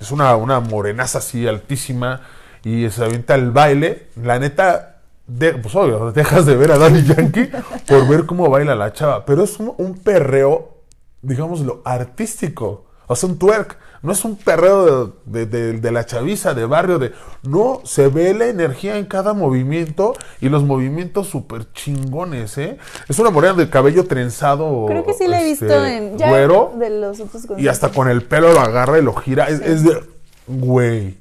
Es 0.00 0.10
una, 0.10 0.34
una 0.34 0.58
morenaza 0.58 1.18
así 1.18 1.46
altísima 1.46 2.22
y 2.64 2.90
se 2.90 3.04
avienta 3.04 3.36
el 3.36 3.52
baile. 3.52 4.08
La 4.16 4.38
neta, 4.40 4.91
de- 5.38 5.54
pues 5.54 5.74
obvio, 5.74 6.12
dejas 6.12 6.46
de 6.46 6.56
ver 6.56 6.72
a 6.72 6.78
Daddy 6.78 7.02
Yankee 7.04 7.50
por 7.86 8.06
ver 8.08 8.26
cómo 8.26 8.48
baila 8.50 8.74
la 8.74 8.92
chava. 8.92 9.24
Pero 9.24 9.42
es 9.44 9.58
un, 9.58 9.72
un 9.78 9.94
perreo, 9.98 10.78
digámoslo, 11.22 11.82
artístico. 11.84 12.86
O 13.06 13.16
sea, 13.16 13.28
un 13.28 13.38
twerk. 13.38 13.78
No 14.02 14.10
es 14.10 14.24
un 14.24 14.34
perreo 14.36 15.12
de, 15.24 15.44
de- 15.44 15.46
de- 15.46 15.80
de 15.80 15.92
la 15.92 16.04
chaviza, 16.04 16.54
de 16.54 16.64
barrio, 16.66 16.98
de... 16.98 17.12
No, 17.44 17.80
se 17.84 18.08
ve 18.08 18.34
la 18.34 18.46
energía 18.46 18.96
en 18.98 19.04
cada 19.06 19.32
movimiento 19.32 20.14
y 20.40 20.48
los 20.48 20.64
movimientos 20.64 21.28
súper 21.28 21.72
chingones, 21.72 22.58
¿eh? 22.58 22.78
Es 23.08 23.18
una 23.20 23.30
morena 23.30 23.54
de 23.54 23.70
cabello 23.70 24.04
trenzado. 24.06 24.86
Creo 24.88 25.04
que 25.06 25.12
sí 25.12 25.28
la 25.28 25.40
he 25.40 25.44
visto 25.44 25.66
este, 25.66 25.96
en. 25.98 26.18
Ya 26.18 26.30
güero. 26.30 26.72
De 26.76 26.90
los 26.90 27.20
otros 27.20 27.44
Y 27.58 27.68
hasta 27.68 27.90
con 27.90 28.08
el 28.08 28.22
pelo 28.24 28.52
lo 28.52 28.60
agarra 28.60 28.98
y 28.98 29.02
lo 29.02 29.14
gira. 29.14 29.46
Es, 29.48 29.60
es 29.60 29.84
de. 29.84 30.02
Güey, 30.48 31.18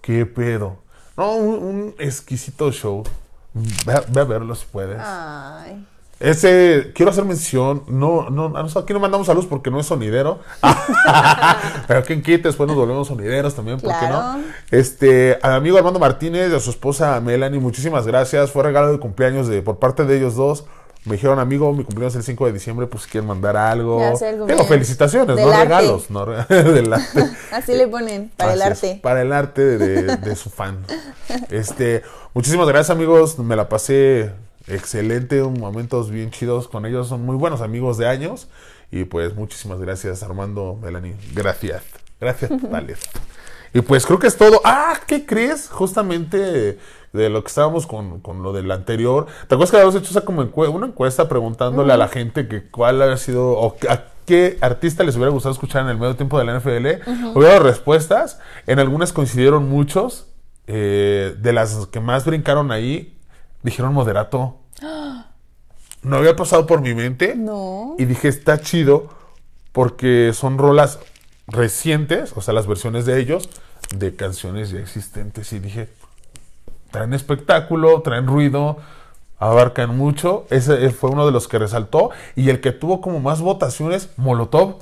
qué 0.00 0.26
pedo. 0.26 0.78
No, 1.16 1.36
un, 1.36 1.62
un 1.62 1.94
exquisito 1.98 2.72
show. 2.72 3.04
Ve, 3.86 3.92
a- 3.94 4.04
ve 4.08 4.20
a 4.20 4.24
verlo 4.24 4.54
si 4.54 4.66
puedes. 4.70 4.98
Ay. 5.00 5.84
Ese, 6.18 6.92
quiero 6.94 7.10
hacer 7.10 7.24
mención. 7.26 7.82
No, 7.88 8.30
no, 8.30 8.54
aquí 8.56 8.92
no 8.94 9.00
mandamos 9.00 9.26
saludos 9.26 9.46
porque 9.46 9.70
no 9.70 9.78
es 9.80 9.86
sonidero. 9.86 10.40
Pero 11.86 12.02
quien 12.04 12.22
quite, 12.22 12.48
después 12.48 12.66
nos 12.66 12.76
volvemos 12.76 13.08
sonideros 13.08 13.54
también, 13.54 13.78
¿por 13.80 13.92
qué 13.92 13.98
Claro. 13.98 14.38
no? 14.38 14.44
Este, 14.70 15.38
a 15.42 15.50
mi 15.50 15.54
amigo 15.56 15.76
Armando 15.78 15.98
Martínez 16.00 16.50
y 16.50 16.54
a 16.54 16.60
su 16.60 16.70
esposa 16.70 17.20
Melanie, 17.20 17.60
muchísimas 17.60 18.06
gracias. 18.06 18.50
Fue 18.50 18.62
regalo 18.62 18.92
de 18.92 18.98
cumpleaños 18.98 19.46
de, 19.48 19.60
por 19.62 19.78
parte 19.78 20.04
de 20.06 20.16
ellos 20.16 20.36
dos. 20.36 20.64
Me 21.06 21.12
dijeron, 21.14 21.38
amigo, 21.38 21.72
mi 21.72 21.84
cumpleaños 21.84 22.14
es 22.14 22.18
el 22.18 22.24
5 22.24 22.46
de 22.46 22.52
diciembre, 22.52 22.86
pues 22.88 23.04
si 23.04 23.10
quieren 23.10 23.28
mandar 23.28 23.56
algo. 23.56 24.00
Cumpleaños. 24.38 24.66
felicitaciones, 24.66 25.36
no 25.36 25.50
arte. 25.50 25.62
regalos, 25.64 26.10
no 26.10 26.24
re- 26.24 26.44
del 26.48 26.92
arte. 26.92 27.24
Así 27.52 27.74
le 27.74 27.86
ponen, 27.86 28.30
para 28.36 28.52
el 28.54 28.60
es, 28.60 28.66
arte. 28.66 29.00
para 29.02 29.22
el 29.22 29.32
arte 29.32 29.62
de, 29.62 29.78
de- 30.02 30.16
de 30.16 30.36
su 30.36 30.50
fan. 30.50 30.78
Este, 31.50 32.02
muchísimas 32.34 32.66
gracias 32.66 32.90
amigos, 32.90 33.38
me 33.38 33.54
la 33.56 33.68
pasé 33.68 34.32
excelente, 34.66 35.40
momentos 35.42 36.10
bien 36.10 36.30
chidos 36.32 36.66
con 36.68 36.84
ellos, 36.86 37.06
son 37.08 37.24
muy 37.24 37.36
buenos 37.36 37.60
amigos 37.60 37.98
de 37.98 38.08
años 38.08 38.48
y 38.90 39.04
pues 39.04 39.34
muchísimas 39.36 39.78
gracias 39.78 40.24
Armando, 40.24 40.76
Melanie, 40.82 41.14
gracias, 41.34 41.82
gracias 42.20 42.50
totales. 42.60 42.98
Y 43.76 43.82
pues 43.82 44.06
creo 44.06 44.18
que 44.18 44.26
es 44.26 44.36
todo. 44.36 44.60
Ah, 44.64 44.94
¿qué 45.06 45.26
crees? 45.26 45.68
Justamente 45.68 46.78
de 47.12 47.28
lo 47.30 47.42
que 47.42 47.48
estábamos 47.48 47.86
con, 47.86 48.20
con 48.20 48.42
lo 48.42 48.52
del 48.52 48.70
anterior. 48.70 49.26
¿Te 49.48 49.54
acuerdas 49.54 49.70
que 49.70 49.76
habíamos 49.76 49.94
hecho 49.96 50.10
esa 50.10 50.22
como 50.22 50.42
encue- 50.42 50.68
una 50.68 50.86
encuesta 50.86 51.28
preguntándole 51.28 51.92
a 51.92 51.96
la 51.96 52.08
gente 52.08 52.48
que 52.48 52.68
cuál 52.70 53.00
había 53.02 53.16
sido 53.16 53.50
o 53.52 53.76
a 53.88 54.00
qué 54.24 54.58
artista 54.60 55.04
les 55.04 55.14
hubiera 55.16 55.30
gustado 55.30 55.52
escuchar 55.52 55.82
en 55.82 55.88
el 55.90 55.98
medio 55.98 56.16
tiempo 56.16 56.38
de 56.38 56.44
la 56.44 56.58
NFL? 56.58 57.08
Hubo 57.34 57.58
respuestas. 57.58 58.38
En 58.66 58.78
algunas 58.78 59.12
coincidieron 59.12 59.68
muchos. 59.68 60.26
Eh, 60.68 61.36
de 61.38 61.52
las 61.52 61.86
que 61.86 62.00
más 62.00 62.24
brincaron 62.24 62.72
ahí, 62.72 63.16
dijeron 63.62 63.92
moderato. 63.94 64.56
No 66.02 66.18
había 66.18 66.36
pasado 66.36 66.66
por 66.66 66.80
mi 66.82 66.94
mente. 66.94 67.34
No. 67.36 67.96
Y 67.98 68.04
dije, 68.04 68.28
está 68.28 68.60
chido 68.60 69.08
porque 69.72 70.30
son 70.34 70.56
rolas 70.56 71.00
recientes, 71.46 72.32
o 72.36 72.40
sea, 72.40 72.54
las 72.54 72.66
versiones 72.66 73.06
de 73.06 73.20
ellos, 73.20 73.48
de 73.94 74.14
canciones 74.16 74.70
ya 74.70 74.80
existentes. 74.80 75.52
Y 75.52 75.58
dije, 75.58 75.88
traen 76.90 77.14
espectáculo, 77.14 78.02
traen 78.02 78.26
ruido, 78.26 78.78
abarcan 79.38 79.96
mucho. 79.96 80.46
Ese 80.50 80.90
fue 80.90 81.10
uno 81.10 81.26
de 81.26 81.32
los 81.32 81.48
que 81.48 81.58
resaltó. 81.58 82.10
Y 82.34 82.50
el 82.50 82.60
que 82.60 82.72
tuvo 82.72 83.00
como 83.00 83.20
más 83.20 83.40
votaciones, 83.40 84.10
Molotov. 84.16 84.76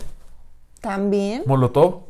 También. 0.80 1.42
Molotov. 1.46 2.02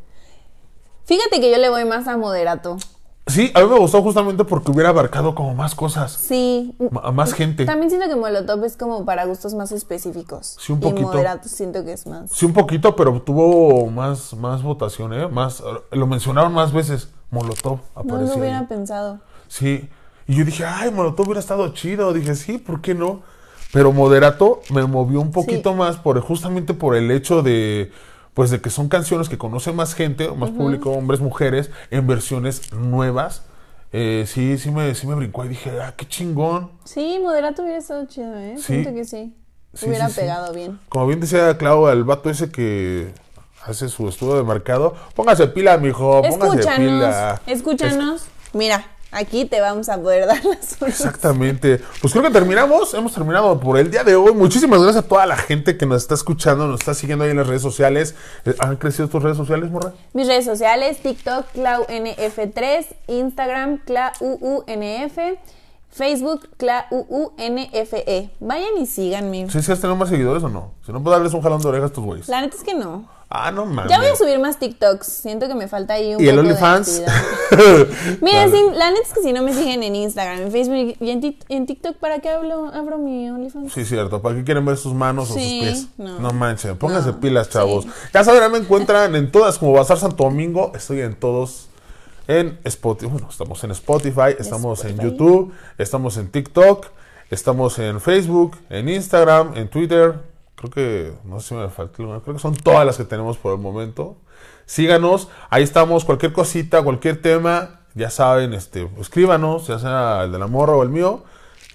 Fíjate 1.05 1.41
que 1.41 1.51
yo 1.51 1.59
le 1.59 1.69
voy 1.69 1.85
más 1.85 2.09
a 2.09 2.17
moderato. 2.17 2.79
Sí, 3.27 3.51
a 3.55 3.61
mí 3.63 3.67
me 3.71 3.79
gustó 3.79 4.03
justamente 4.03 4.45
porque 4.45 4.71
hubiera 4.71 4.91
abarcado 4.91 5.35
como 5.35 5.55
más 5.55 5.75
cosas, 5.75 6.13
Sí. 6.13 6.75
a 7.03 7.11
más 7.11 7.33
gente. 7.33 7.65
También 7.65 7.89
siento 7.89 8.07
que 8.07 8.17
Molotov 8.17 8.63
es 8.65 8.77
como 8.77 9.07
para 9.07 9.25
gustos 9.25 9.55
más 9.55 9.73
específicos. 9.73 10.57
Sí, 10.61 10.73
un 10.73 10.79
Y 10.79 10.83
poquito. 10.83 11.09
moderato 11.09 11.49
siento 11.49 11.83
que 11.87 11.95
es 11.95 12.07
más. 12.07 12.31
Sí, 12.31 12.45
un 12.45 12.53
poquito, 12.53 12.95
pero 12.95 13.23
tuvo 13.23 13.87
más, 13.91 14.35
más 14.35 14.63
votación, 14.63 15.15
¿eh? 15.15 15.27
Más, 15.29 15.63
lo 15.91 16.07
mencionaron 16.07 16.53
más 16.53 16.73
veces. 16.73 17.09
Molotov 17.31 17.79
No 17.97 18.01
apareció. 18.03 18.35
lo 18.35 18.41
hubiera 18.41 18.59
ahí. 18.61 18.67
pensado. 18.67 19.21
Sí. 19.49 19.89
Y 20.29 20.37
yo 20.37 20.45
dije, 20.45 20.65
ay, 20.67 20.91
Molotov 20.91 21.25
hubiera 21.27 21.41
estado 21.41 21.67
chido. 21.73 22.13
Dije, 22.13 22.35
sí, 22.35 22.59
¿por 22.59 22.81
qué 22.83 22.95
no? 22.95 23.23
Pero 23.73 23.91
Moderato 23.93 24.61
me 24.71 24.85
movió 24.87 25.21
un 25.21 25.33
poquito 25.33 25.71
Sí. 25.73 25.77
más 25.79 25.97
por 25.97 26.21
justamente 26.21 26.75
por 26.75 26.95
el 26.95 27.11
hecho 27.11 27.43
de 27.43 27.91
pues 28.35 28.51
de 28.51 28.61
que 28.61 28.69
son 28.71 28.89
canciones 28.89 29.29
que 29.29 29.39
conoce 29.39 29.73
más 29.73 29.95
gente, 29.95 30.29
más 30.33 30.51
público, 30.51 30.91
hombres, 30.91 31.21
mujeres, 31.21 31.71
en 31.91 32.07
versiones 32.07 32.73
nuevas. 32.73 33.45
Eh, 33.93 34.25
sí, 34.27 34.59
sí 34.59 34.73
me, 34.73 34.93
sí 34.97 35.07
me 35.07 35.15
brincó 35.15 35.45
y 35.45 35.49
dije, 35.49 35.71
ah, 35.81 35.95
qué 35.97 36.07
chingón. 36.07 36.73
Sí, 36.85 37.21
moderato 37.23 37.63
hubiera 37.63 37.79
estado 37.79 38.05
chido, 38.07 38.37
¿eh? 38.37 38.55
Sí. 38.57 38.65
Siento 38.65 38.93
que 38.93 39.05
sí. 39.05 39.35
Sí, 39.73 39.87
hubiera 39.89 40.09
sí, 40.09 40.21
pegado 40.21 40.53
bien. 40.53 40.81
Como 40.89 41.07
bien 41.07 41.21
decía 41.21 41.57
Clau, 41.57 41.87
al 41.87 42.03
vato 42.03 42.29
ese 42.29 42.51
que 42.51 43.13
hace 43.65 43.89
su 43.89 44.09
estudio 44.09 44.35
de 44.35 44.43
mercado, 44.43 44.95
póngase 45.15 45.47
pila, 45.47 45.79
mijo, 45.79 46.23
póngase 46.23 46.59
Escúchanos, 46.59 46.79
pila. 46.79 47.41
escúchanos. 47.47 48.27
Mira, 48.53 48.85
aquí 49.15 49.45
te 49.45 49.61
vamos 49.61 49.89
a 49.89 50.01
poder 50.01 50.27
dar 50.27 50.45
las 50.45 50.67
soluciones. 50.67 51.01
Exactamente. 51.01 51.81
Pues 52.01 52.13
creo 52.13 52.25
que 52.25 52.31
terminamos. 52.31 52.93
Hemos 52.95 53.15
terminado 53.15 53.59
por 53.59 53.79
el 53.79 53.91
día 53.91 54.05
de 54.05 54.17
hoy. 54.17 54.33
Muchísimas 54.35 54.83
gracias 54.83 55.05
a 55.05 55.09
toda 55.09 55.27
la 55.27 55.37
gente 55.37 55.77
que 55.77 55.87
nos 55.87 56.03
está 56.03 56.15
escuchando, 56.15 56.67
nos 56.67 56.81
está 56.81 56.95
siguiendo 56.95 57.25
ahí 57.25 57.31
en 57.31 57.39
las 57.39 57.47
redes 57.47 57.63
sociales. 57.63 58.15
Eh, 58.45 58.55
¿Han 58.59 58.77
crecido 58.77 59.09
tus 59.09 59.23
redes 59.23 59.37
sociales, 59.37 59.71
Morra? 59.71 59.93
Mis 60.13 60.27
redes 60.27 60.45
sociales, 60.45 60.99
TikTok, 60.99 61.47
ClauNF3, 61.55 62.87
Instagram, 63.09 63.79
ClauUUNF, 63.85 65.19
Facebook, 65.95 66.49
ClauUUNFE. 66.57 68.05
E. 68.07 68.31
Vayan 68.41 68.77
y 68.81 68.87
síganme. 68.87 69.49
¿Sí, 69.49 69.63
sí 69.63 69.71
has 69.71 69.81
tenido 69.81 69.95
más 69.97 70.09
seguidores 70.09 70.43
o 70.43 70.49
no? 70.49 70.73
Si 70.85 70.93
no, 70.93 71.01
puedo 71.03 71.17
darles 71.17 71.33
un 71.35 71.41
jalón 71.41 71.61
de 71.63 71.69
orejas 71.69 71.85
a 71.85 71.87
estos 71.89 72.05
güeyes. 72.05 72.29
La 72.29 72.41
neta 72.41 72.57
es 72.57 72.65
que 72.65 72.75
no. 72.75 73.09
Ah, 73.31 73.51
no 73.51 73.65
mames. 73.67 73.91
Ya 73.91 73.99
voy 73.99 74.09
a 74.09 74.17
subir 74.17 74.39
más 74.39 74.59
TikToks. 74.59 75.07
Siento 75.07 75.49
que 75.49 75.55
me 75.55 75.67
falta 75.67 75.95
ahí 75.95 76.15
un 76.15 76.23
¿Y 76.23 76.29
el 76.29 76.37
poco 76.37 76.49
de 76.49 76.53
OnlyFans? 76.55 77.03
Mira, 78.21 78.47
Vale. 78.47 78.77
la 78.77 78.91
neta 78.91 79.03
es 79.03 79.13
que 79.13 79.23
si 79.23 79.33
no 79.33 79.43
me 79.43 79.53
siguen 79.55 79.83
en 79.83 79.95
Instagram, 79.97 80.41
en 80.43 80.53
Facebook 80.53 80.97
y 81.01 81.11
en, 81.11 81.37
en 81.49 81.67
TikTok, 81.67 81.97
¿para 81.97 82.19
qué 82.21 82.29
hablo, 82.31 82.71
abro 82.73 82.99
mi 82.99 83.31
OnlyFans? 83.31 83.73
Sí, 83.73 83.85
cierto. 83.85 84.21
¿Para 84.23 84.37
qué 84.37 84.45
quieren 84.45 84.65
ver 84.65 84.77
sus 84.77 84.95
manos 84.95 85.31
o 85.31 85.35
sus 85.35 85.43
pies? 85.43 85.87
no. 85.97 86.19
No, 86.21 86.33
manchen. 86.33 86.77
Pónganse 86.77 87.11
No, 87.11 87.21
pilas, 87.21 87.49
chavos. 87.51 87.85
sí. 87.85 87.91
Ya 88.13 88.23
saben, 88.25 88.51
me 88.53 88.59
encuentran 88.59 89.15
en 89.17 89.31
todas 89.33 89.59
como 89.59 89.73
Bazar 89.73 89.99
Santo 89.99 90.25
Domingo. 90.25 90.73
Estoy 90.75 91.01
en 91.01 91.15
todos. 91.15 91.69
En 92.27 92.59
Spotify. 92.65 93.11
Bueno, 93.11 93.29
estamos 93.31 93.63
en 93.65 93.71
Spotify, 93.73 94.35
estamos 94.39 94.85
en. 94.85 94.99
YouTube, 94.99 95.53
estamos 95.79 96.17
en 96.17 96.31
TikTok, 96.31 96.87
estamos 97.31 97.79
en 97.79 98.01
Facebook, 98.01 98.57
en 98.71 98.89
Instagram, 98.89 99.57
en 99.57 99.69
Twitter. 99.69 100.15
Creo 100.55 100.71
que, 100.71 101.13
no 101.25 101.41
sé 101.41 101.49
si 101.49 101.55
me 101.55 101.69
falta 101.69 101.97
alguna. 102.03 102.21
Creo 102.21 102.35
que 102.37 102.41
son 102.41 102.55
todas 102.57 102.87
las 102.87 102.97
que 102.97 103.05
tenemos 103.05 103.37
por 103.37 103.53
el 103.53 103.61
momento. 103.61 104.17
Síganos, 104.65 105.29
ahí 105.51 105.63
estamos. 105.63 106.05
Cualquier 106.05 106.33
cosita, 106.33 106.83
cualquier 106.83 107.21
tema, 107.21 107.81
ya 107.95 108.09
saben, 108.09 108.55
este, 108.55 108.89
escríbanos, 108.99 109.67
ya 109.67 109.79
sea 109.79 110.23
el 110.25 110.33
de 110.33 110.39
la 110.39 110.47
morra 110.47 110.75
o 110.75 110.83
el 110.83 110.89
mío. 110.89 111.25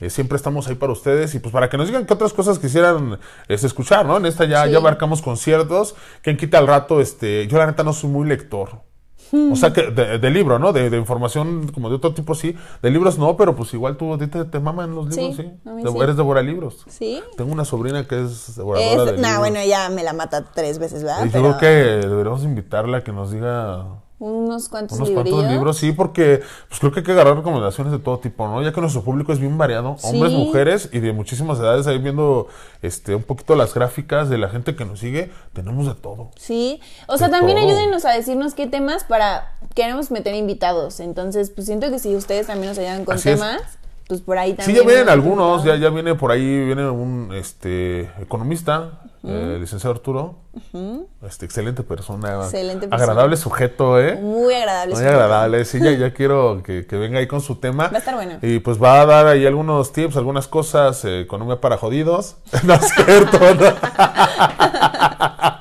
Eh, 0.02 0.10
siempre 0.10 0.38
estamos 0.38 0.68
ahí 0.68 0.76
para 0.76 0.94
ustedes 0.94 1.36
y 1.36 1.40
pues 1.40 1.52
para 1.52 1.70
que 1.70 1.78
nos 1.78 1.88
digan 1.88 2.06
qué 2.06 2.14
otras 2.14 2.32
cosas 2.34 2.58
quisieran 2.58 3.20
este, 3.50 3.68
escuchar, 3.68 4.06
¿no? 4.06 4.16
En 4.18 4.26
esta 4.26 4.46
ya, 4.46 4.64
Sí. 4.64 4.72
ya 4.72 4.78
abarcamos 4.78 5.22
conciertos. 5.22 5.94
Quien 6.24 6.38
quita 6.38 6.58
al 6.58 6.68
rato, 6.68 7.02
este, 7.02 7.46
yo 7.48 7.58
la 7.58 7.68
neta 7.68 7.84
no 7.84 7.94
soy 7.94 8.10
muy 8.10 8.28
lector. 8.28 8.82
O 9.32 9.56
sea, 9.56 9.72
que 9.74 9.92
de, 9.92 10.18
de 10.20 10.30
libro, 10.32 10.58
¿no? 10.60 10.74
De, 10.74 10.90
de 10.90 10.98
información 10.98 11.68
como 11.74 11.90
de 11.90 11.96
otro 11.96 12.14
tipo, 12.14 12.34
sí. 12.36 12.56
De 12.82 12.90
libros 12.90 13.18
no, 13.18 13.38
pero 13.38 13.56
pues 13.56 13.74
igual 13.74 13.96
tú 13.98 14.18
te, 14.18 14.28
te 14.28 14.60
maman 14.60 14.96
los 14.96 15.08
libros, 15.16 15.36
Sí, 15.36 15.44
sí. 15.44 15.52
De- 15.84 15.92
sí. 15.92 15.98
Eres 16.02 16.18
devora 16.18 16.42
libros. 16.42 16.84
¿Sí? 16.88 17.22
Tengo 17.38 17.52
una 17.52 17.66
sobrina 17.66 18.08
que 18.08 18.24
es 18.24 18.56
devoradora 18.56 19.06
de 19.06 19.16
Es, 19.16 19.22
nah, 19.22 19.28
libros. 19.34 19.40
bueno, 19.40 19.66
ya 19.68 19.90
me 19.90 20.04
la 20.04 20.14
mata 20.14 20.46
tres 20.54 20.80
veces, 20.80 21.04
¿verdad? 21.04 21.26
Y 21.26 21.30
yo 21.30 21.40
creo 21.42 21.58
que 21.58 21.66
deberíamos 22.08 22.44
invitarla 22.44 22.98
a 22.98 23.04
que 23.04 23.12
nos 23.12 23.32
diga 23.32 23.86
unos 24.20 24.68
cuantos 24.70 24.98
unos 24.98 25.10
librillos. 25.10 25.34
cuantos 25.38 25.54
libros, 25.54 25.78
sí, 25.78 25.92
porque 25.94 26.42
pues 26.68 26.80
creo 26.80 26.92
que 26.92 27.00
hay 27.00 27.06
que 27.06 27.14
agarrar 27.14 27.38
recomendaciones 27.38 27.92
de 27.94 28.00
todo 28.00 28.20
tipo, 28.20 28.48
¿no? 28.48 28.62
Ya 28.62 28.74
que 28.74 28.82
nuestro 28.82 29.02
público 29.04 29.32
es 29.32 29.40
bien 29.40 29.58
variado, 29.58 29.96
hombres, 30.04 30.32
Sí. 30.34 30.38
mujeres 30.38 30.90
y 30.92 31.00
de 31.00 31.14
muchísimas 31.14 31.58
edades, 31.60 31.88
ahí 31.88 31.98
viendo 32.00 32.48
este 32.82 33.16
un 33.16 33.24
poquito 33.24 33.56
las 33.56 33.74
gráficas 33.74 34.30
de 34.30 34.38
la 34.38 34.50
gente 34.50 34.76
que 34.76 34.84
nos 34.86 35.00
sigue, 35.00 35.32
tenemos 35.54 35.88
de 35.88 35.96
todo. 35.96 36.32
Sí, 36.36 36.82
o 37.08 37.18
sea, 37.18 37.28
De 37.28 37.34
también 37.38 37.58
todo. 37.58 37.68
ayúdenos 37.70 38.04
a 38.06 38.12
decirnos 38.12 38.54
qué 38.54 38.68
temas 38.68 39.04
para 39.06 39.54
queremos 39.74 40.12
meter 40.12 40.36
invitados. 40.36 41.00
Entonces, 41.00 41.50
pues 41.50 41.68
siento 41.68 41.90
que 41.90 42.00
si 42.00 42.16
ustedes 42.16 42.48
también 42.48 42.70
nos 42.70 42.78
ayudan 42.78 43.06
con 43.06 43.16
Así 43.16 43.30
es. 43.30 43.36
temas, 43.40 43.62
pues 44.08 44.22
por 44.22 44.38
ahí 44.38 44.52
Sí, 44.52 44.58
también. 44.58 44.78
ya 44.78 44.84
vienen 44.86 45.06
nos 45.06 45.14
algunos, 45.14 45.64
ya, 45.64 45.76
ya 45.76 45.90
viene 45.92 46.16
por 46.16 46.32
ahí, 46.32 46.66
viene 46.66 46.90
un 46.90 47.30
este 47.34 48.10
economista, 48.20 49.02
eh, 49.24 49.58
licenciado 49.60 49.94
Arturo, 49.96 50.36
este 51.28 51.46
excelente 51.46 51.84
persona, 51.84 52.44
Excelente 52.44 52.88
persona. 52.88 53.04
agradable 53.04 53.36
sujeto, 53.38 54.00
¿eh? 54.00 54.16
Muy 54.16 54.54
agradable. 54.54 54.96
Muy 54.96 55.04
agradable, 55.04 55.66
sí, 55.66 55.80
ya, 55.82 55.92
ya 55.92 56.14
quiero 56.16 56.62
que, 56.64 56.86
que 56.86 56.96
venga 56.96 57.20
ahí 57.20 57.28
con 57.28 57.42
su 57.42 57.56
tema. 57.56 57.90
Va 57.90 57.96
a 57.96 58.00
estar 58.00 58.16
bueno. 58.16 58.38
Y 58.42 58.60
pues 58.60 58.82
va 58.82 59.02
a 59.02 59.06
dar 59.06 59.28
ahí 59.28 59.46
algunos 59.46 59.92
tips, 59.92 60.16
algunas 60.18 60.48
cosas, 60.48 61.04
eh, 61.06 61.22
economía 61.22 61.60
para 61.60 61.78
jodidos. 61.78 62.38
No 62.64 62.74
es 62.76 62.88
cierto, 62.94 63.40
no. 63.56 63.66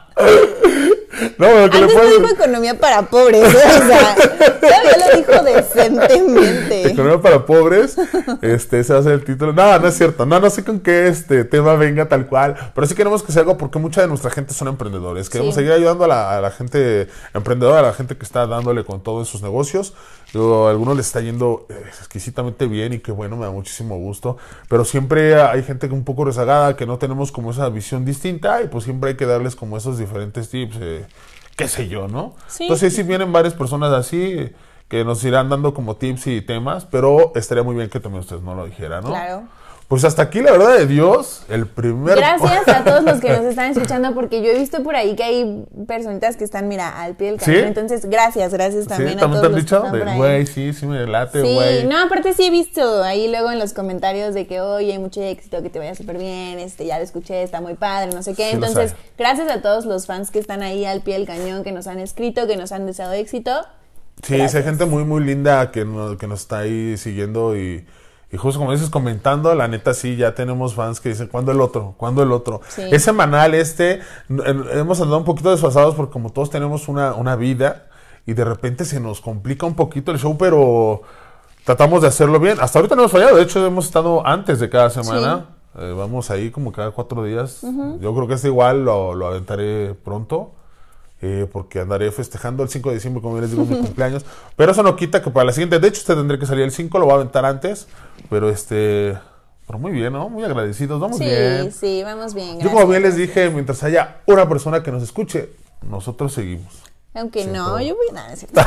No, 1.36 1.46
lo 1.48 1.70
que 1.70 1.76
le 1.78 1.82
Antes 1.84 1.94
no 1.96 2.00
puedes- 2.02 2.18
dijo 2.22 2.34
economía 2.34 2.78
para 2.78 3.02
pobres, 3.02 3.54
¿eh? 3.54 3.58
o 3.66 3.86
sea, 3.86 4.14
todavía 4.60 4.96
lo 5.10 5.16
dijo 5.18 5.42
decentemente. 5.44 6.90
Economía 6.92 7.20
para 7.20 7.44
pobres, 7.46 7.96
este, 8.42 8.80
ese 8.80 8.92
va 8.92 9.00
a 9.00 9.02
ser 9.02 9.12
el 9.12 9.24
título. 9.24 9.52
No, 9.52 9.78
no 9.78 9.88
es 9.88 9.96
cierto. 9.96 10.26
No, 10.26 10.40
no 10.40 10.50
sé 10.50 10.64
con 10.64 10.80
qué 10.80 11.08
este 11.08 11.44
tema 11.44 11.74
venga 11.74 12.08
tal 12.08 12.26
cual. 12.26 12.56
Pero 12.74 12.86
sí 12.86 12.94
queremos 12.94 13.22
que 13.22 13.32
sea 13.32 13.40
algo 13.42 13.56
porque 13.58 13.78
mucha 13.78 14.00
de 14.00 14.08
nuestra 14.08 14.30
gente 14.30 14.54
son 14.54 14.68
emprendedores. 14.68 15.28
Queremos 15.30 15.54
Sí. 15.54 15.60
seguir 15.60 15.72
ayudando 15.72 16.04
a 16.04 16.08
la, 16.08 16.36
a 16.36 16.40
la 16.40 16.50
gente 16.50 17.08
emprendedora, 17.34 17.80
a 17.80 17.82
la 17.82 17.92
gente 17.92 18.16
que 18.16 18.24
está 18.24 18.46
dándole 18.46 18.84
con 18.84 19.02
todo 19.02 19.20
en 19.20 19.26
sus 19.26 19.42
negocios. 19.42 19.94
Digo, 20.32 20.66
a 20.66 20.70
algunos 20.70 20.96
les 20.96 21.06
está 21.06 21.20
yendo 21.20 21.66
eh, 21.70 21.74
exquisitamente 21.86 22.66
bien 22.66 22.92
y 22.92 22.98
qué 22.98 23.12
bueno, 23.12 23.36
me 23.36 23.46
da 23.46 23.50
muchísimo 23.50 23.96
gusto. 23.96 24.36
Pero 24.68 24.84
siempre 24.84 25.40
hay 25.40 25.62
gente 25.62 25.88
que 25.88 25.94
un 25.94 26.04
poco 26.04 26.24
rezagada, 26.24 26.76
que 26.76 26.86
no 26.86 26.98
tenemos 26.98 27.32
como 27.32 27.50
esa 27.50 27.68
visión 27.70 28.04
distinta 28.04 28.62
y 28.62 28.68
pues 28.68 28.84
siempre 28.84 29.10
hay 29.10 29.16
que 29.16 29.26
darles 29.26 29.56
como 29.56 29.76
esos 29.76 29.98
diferentes 29.98 30.50
tips. 30.50 30.76
eh, 30.80 31.06
qué 31.56 31.66
sé 31.66 31.88
yo, 31.88 32.08
¿no? 32.08 32.34
Sí. 32.46 32.64
Entonces 32.64 32.94
sí 32.94 33.02
vienen 33.02 33.32
varias 33.32 33.54
personas 33.54 33.92
así 33.92 34.52
que 34.88 35.04
nos 35.04 35.22
irán 35.24 35.48
dando 35.48 35.74
como 35.74 35.96
tips 35.96 36.26
y 36.28 36.40
temas, 36.40 36.86
pero 36.86 37.32
estaría 37.34 37.62
muy 37.62 37.74
bien 37.74 37.90
que 37.90 38.00
también 38.00 38.20
ustedes 38.20 38.42
no 38.42 38.54
lo 38.54 38.66
dijeran, 38.66 39.04
¿no? 39.04 39.10
Claro. 39.10 39.42
Pues 39.88 40.04
hasta 40.04 40.20
aquí, 40.20 40.42
la 40.42 40.52
verdad 40.52 40.76
de 40.76 40.86
Dios, 40.86 41.44
el 41.48 41.66
primer... 41.66 42.16
Gracias 42.18 42.68
a 42.68 42.84
todos 42.84 43.04
los 43.04 43.20
que 43.22 43.30
nos 43.30 43.40
están 43.46 43.70
escuchando, 43.70 44.12
porque 44.14 44.42
yo 44.42 44.50
he 44.50 44.58
visto 44.58 44.82
por 44.82 44.94
ahí 44.94 45.16
que 45.16 45.22
hay 45.24 45.64
personitas 45.86 46.36
que 46.36 46.44
están, 46.44 46.68
mira, 46.68 47.00
al 47.02 47.14
pie 47.16 47.28
del 47.30 47.40
cañón. 47.40 47.56
¿Sí? 47.62 47.66
Entonces, 47.66 48.04
gracias, 48.04 48.52
gracias 48.52 48.82
¿Sí? 48.84 48.88
también 48.90 49.16
a 49.16 49.20
¿También 49.22 49.40
todos 49.40 49.40
te 49.40 49.46
han 49.46 49.52
los 49.52 49.62
dicho? 49.62 49.80
que 49.80 49.98
están 49.98 50.10
De. 50.12 50.16
Güey, 50.18 50.46
sí, 50.46 50.72
sí 50.74 50.84
me 50.84 51.06
late, 51.06 51.40
Sí, 51.40 51.54
güey. 51.54 51.86
no, 51.86 52.02
aparte 52.04 52.34
sí 52.34 52.44
he 52.44 52.50
visto 52.50 53.02
ahí 53.02 53.28
luego 53.30 53.50
en 53.50 53.58
los 53.58 53.72
comentarios 53.72 54.34
de 54.34 54.46
que, 54.46 54.60
oye, 54.60 54.92
hay 54.92 54.98
mucho 54.98 55.22
éxito, 55.22 55.62
que 55.62 55.70
te 55.70 55.78
vaya 55.78 55.94
súper 55.94 56.18
bien, 56.18 56.58
este, 56.58 56.84
ya 56.84 56.98
lo 56.98 57.04
escuché, 57.04 57.42
está 57.42 57.62
muy 57.62 57.72
padre, 57.72 58.10
no 58.14 58.22
sé 58.22 58.34
qué. 58.34 58.50
Sí, 58.50 58.56
Entonces, 58.56 58.94
gracias 59.16 59.50
a 59.50 59.62
todos 59.62 59.86
los 59.86 60.04
fans 60.04 60.30
que 60.30 60.38
están 60.38 60.62
ahí 60.62 60.84
al 60.84 61.00
pie 61.00 61.14
del 61.14 61.26
cañón, 61.26 61.64
que 61.64 61.72
nos 61.72 61.86
han 61.86 61.98
escrito, 61.98 62.46
que 62.46 62.58
nos 62.58 62.72
han 62.72 62.84
deseado 62.84 63.14
éxito. 63.14 63.52
Sí, 64.22 64.36
sí, 64.48 64.56
hay 64.58 64.62
gente 64.64 64.84
muy, 64.84 65.04
muy 65.04 65.24
linda 65.24 65.70
que, 65.70 65.86
no- 65.86 66.18
que 66.18 66.26
nos 66.26 66.40
está 66.40 66.58
ahí 66.58 66.98
siguiendo 66.98 67.56
y, 67.56 67.86
y 68.30 68.36
justo 68.36 68.58
como 68.60 68.72
dices, 68.72 68.90
comentando, 68.90 69.54
la 69.54 69.68
neta 69.68 69.94
sí, 69.94 70.16
ya 70.16 70.34
tenemos 70.34 70.74
fans 70.74 71.00
que 71.00 71.08
dicen, 71.08 71.28
¿cuándo 71.28 71.52
el 71.52 71.60
otro? 71.60 71.94
¿Cuándo 71.96 72.22
el 72.22 72.30
otro? 72.32 72.60
Sí. 72.68 72.82
Es 72.90 73.02
semanal 73.04 73.54
este, 73.54 74.00
en- 74.28 74.64
hemos 74.72 75.00
andado 75.00 75.18
un 75.18 75.24
poquito 75.24 75.50
desfasados 75.50 75.94
porque 75.94 76.12
como 76.12 76.30
todos 76.30 76.50
tenemos 76.50 76.88
una, 76.88 77.14
una 77.14 77.36
vida 77.36 77.86
y 78.26 78.34
de 78.34 78.44
repente 78.44 78.84
se 78.84 79.00
nos 79.00 79.20
complica 79.22 79.64
un 79.66 79.74
poquito 79.74 80.12
el 80.12 80.18
show, 80.18 80.36
pero 80.36 81.00
tratamos 81.64 82.02
de 82.02 82.08
hacerlo 82.08 82.38
bien. 82.38 82.58
Hasta 82.60 82.78
ahorita 82.78 82.94
no 82.94 83.02
hemos 83.02 83.12
fallado, 83.12 83.36
de 83.36 83.42
hecho 83.42 83.64
hemos 83.64 83.86
estado 83.86 84.26
antes 84.26 84.60
de 84.60 84.68
cada 84.68 84.90
semana. 84.90 85.46
Eh, 85.78 85.94
vamos 85.96 86.30
ahí 86.30 86.50
como 86.50 86.72
cada 86.72 86.90
cuatro 86.90 87.22
días. 87.24 87.62
Yo 88.00 88.14
creo 88.14 88.26
que 88.26 88.34
este 88.34 88.48
igual 88.48 88.84
lo, 88.84 89.14
lo 89.14 89.28
aventaré 89.28 89.94
pronto. 90.04 90.52
Eh, 91.20 91.46
porque 91.52 91.80
andaré 91.80 92.10
festejando 92.12 92.62
el 92.62 92.68
5 92.68 92.88
de 92.90 92.94
diciembre, 92.96 93.20
como 93.22 93.40
les 93.40 93.50
digo, 93.50 93.64
mi 93.64 93.76
cumpleaños. 93.76 94.24
Pero 94.56 94.72
eso 94.72 94.82
no 94.82 94.94
quita 94.96 95.22
que 95.22 95.30
para 95.30 95.46
la 95.46 95.52
siguiente, 95.52 95.78
de 95.78 95.88
hecho, 95.88 96.00
usted 96.00 96.14
tendré 96.14 96.38
que 96.38 96.46
salir 96.46 96.64
el 96.64 96.70
5, 96.72 96.98
lo 96.98 97.06
voy 97.06 97.12
a 97.12 97.16
aventar 97.16 97.44
antes. 97.44 97.88
Pero 98.30 98.48
este, 98.50 99.18
pero 99.66 99.78
muy 99.78 99.92
bien, 99.92 100.12
¿no? 100.12 100.28
Muy 100.28 100.44
agradecidos, 100.44 101.00
vamos 101.00 101.18
Sí, 101.18 101.24
bien. 101.24 101.72
sí, 101.72 102.02
vamos 102.04 102.34
bien. 102.34 102.60
Yo 102.60 102.70
como 102.70 102.86
bien 102.86 103.02
les 103.02 103.16
dije, 103.16 103.50
mientras 103.50 103.82
haya 103.82 104.18
una 104.26 104.48
persona 104.48 104.82
que 104.82 104.90
nos 104.92 105.02
escuche, 105.02 105.50
nosotros 105.82 106.32
seguimos. 106.32 106.82
Aunque 107.14 107.44
Sí, 107.44 107.50
no, 107.50 107.64
todo. 107.66 107.80
yo 107.80 107.96
voy 107.96 108.06
a 108.16 108.28
decir. 108.28 108.48
no, 108.52 108.62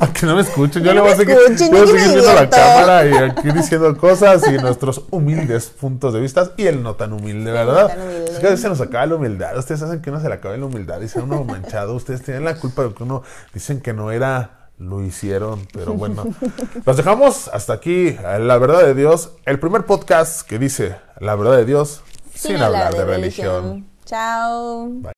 Aunque 0.00 0.26
no 0.26 0.36
me 0.36 0.42
escuchen, 0.42 0.82
yo 0.82 0.88
No 0.90 0.94
le 0.94 1.00
voy 1.00 1.10
a 1.12 1.16
seguir, 1.16 1.36
escuchen, 1.36 1.72
yo 1.72 1.92
viendo 1.92 2.34
la 2.34 2.48
cámara 2.48 3.06
y 3.06 3.14
aquí 3.14 3.50
diciendo 3.50 3.96
cosas 3.96 4.46
y 4.48 4.52
nuestros 4.58 5.02
humildes 5.10 5.70
puntos 5.70 6.12
de 6.12 6.20
vista 6.20 6.52
y 6.56 6.66
el 6.66 6.82
no 6.82 6.94
tan 6.94 7.12
humilde, 7.12 7.50
¿verdad? 7.50 7.88
tan 7.88 8.02
humilde. 8.02 8.32
Es 8.32 8.38
que 8.38 8.46
a 8.46 8.50
veces 8.50 8.60
se 8.60 8.68
nos 8.68 8.80
acaba 8.80 9.06
la 9.06 9.14
humildad. 9.16 9.58
Ustedes 9.58 9.82
hacen 9.82 10.02
que 10.02 10.10
uno 10.10 10.20
se 10.20 10.28
le 10.28 10.34
acabe 10.34 10.58
la 10.58 10.66
humildad 10.66 11.00
y 11.00 11.08
sea 11.08 11.22
uno 11.22 11.42
manchado. 11.44 11.94
Ustedes 11.94 12.22
tienen 12.22 12.44
la 12.44 12.56
culpa 12.56 12.84
de 12.84 12.92
que 12.92 13.02
uno 13.02 13.22
dicen 13.52 13.80
que 13.80 13.92
no 13.92 14.12
era, 14.12 14.68
lo 14.78 15.02
hicieron. 15.02 15.66
Pero 15.72 15.94
bueno, 15.94 16.24
los 16.84 16.96
dejamos 16.96 17.48
hasta 17.48 17.72
aquí. 17.72 18.12
La 18.22 18.58
verdad 18.58 18.82
de 18.82 18.94
Dios, 18.94 19.32
el 19.46 19.58
primer 19.58 19.84
podcast 19.84 20.46
que 20.46 20.58
dice 20.58 20.96
la 21.18 21.34
verdad 21.34 21.56
de 21.56 21.64
Dios 21.64 22.02
sin, 22.34 22.56
hablar 22.56 22.94
de, 22.94 23.04
religión. 23.04 23.86
Chao. 24.04 25.13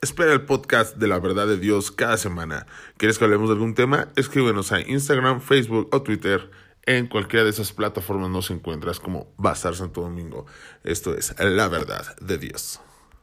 Espera 0.00 0.32
el 0.32 0.42
podcast 0.42 0.96
de 0.96 1.08
la 1.08 1.18
verdad 1.18 1.48
de 1.48 1.56
Dios 1.56 1.90
cada 1.90 2.16
semana. 2.18 2.66
¿Quieres 2.98 3.18
que 3.18 3.24
hablemos 3.24 3.48
de 3.48 3.54
algún 3.54 3.74
tema? 3.74 4.06
Escríbenos 4.14 4.70
a 4.70 4.80
Instagram, 4.80 5.40
Facebook 5.40 5.88
o 5.90 6.02
Twitter. 6.02 6.52
En 6.86 7.08
cualquiera 7.08 7.42
de 7.42 7.50
esas 7.50 7.72
plataformas 7.72 8.30
nos 8.30 8.52
encuentras 8.52 9.00
como 9.00 9.34
Bazar 9.38 9.74
Santo 9.74 10.02
Domingo. 10.02 10.46
Esto 10.84 11.14
es 11.14 11.34
la 11.40 11.66
verdad 11.66 12.16
de 12.20 12.38
Dios. 12.38 12.80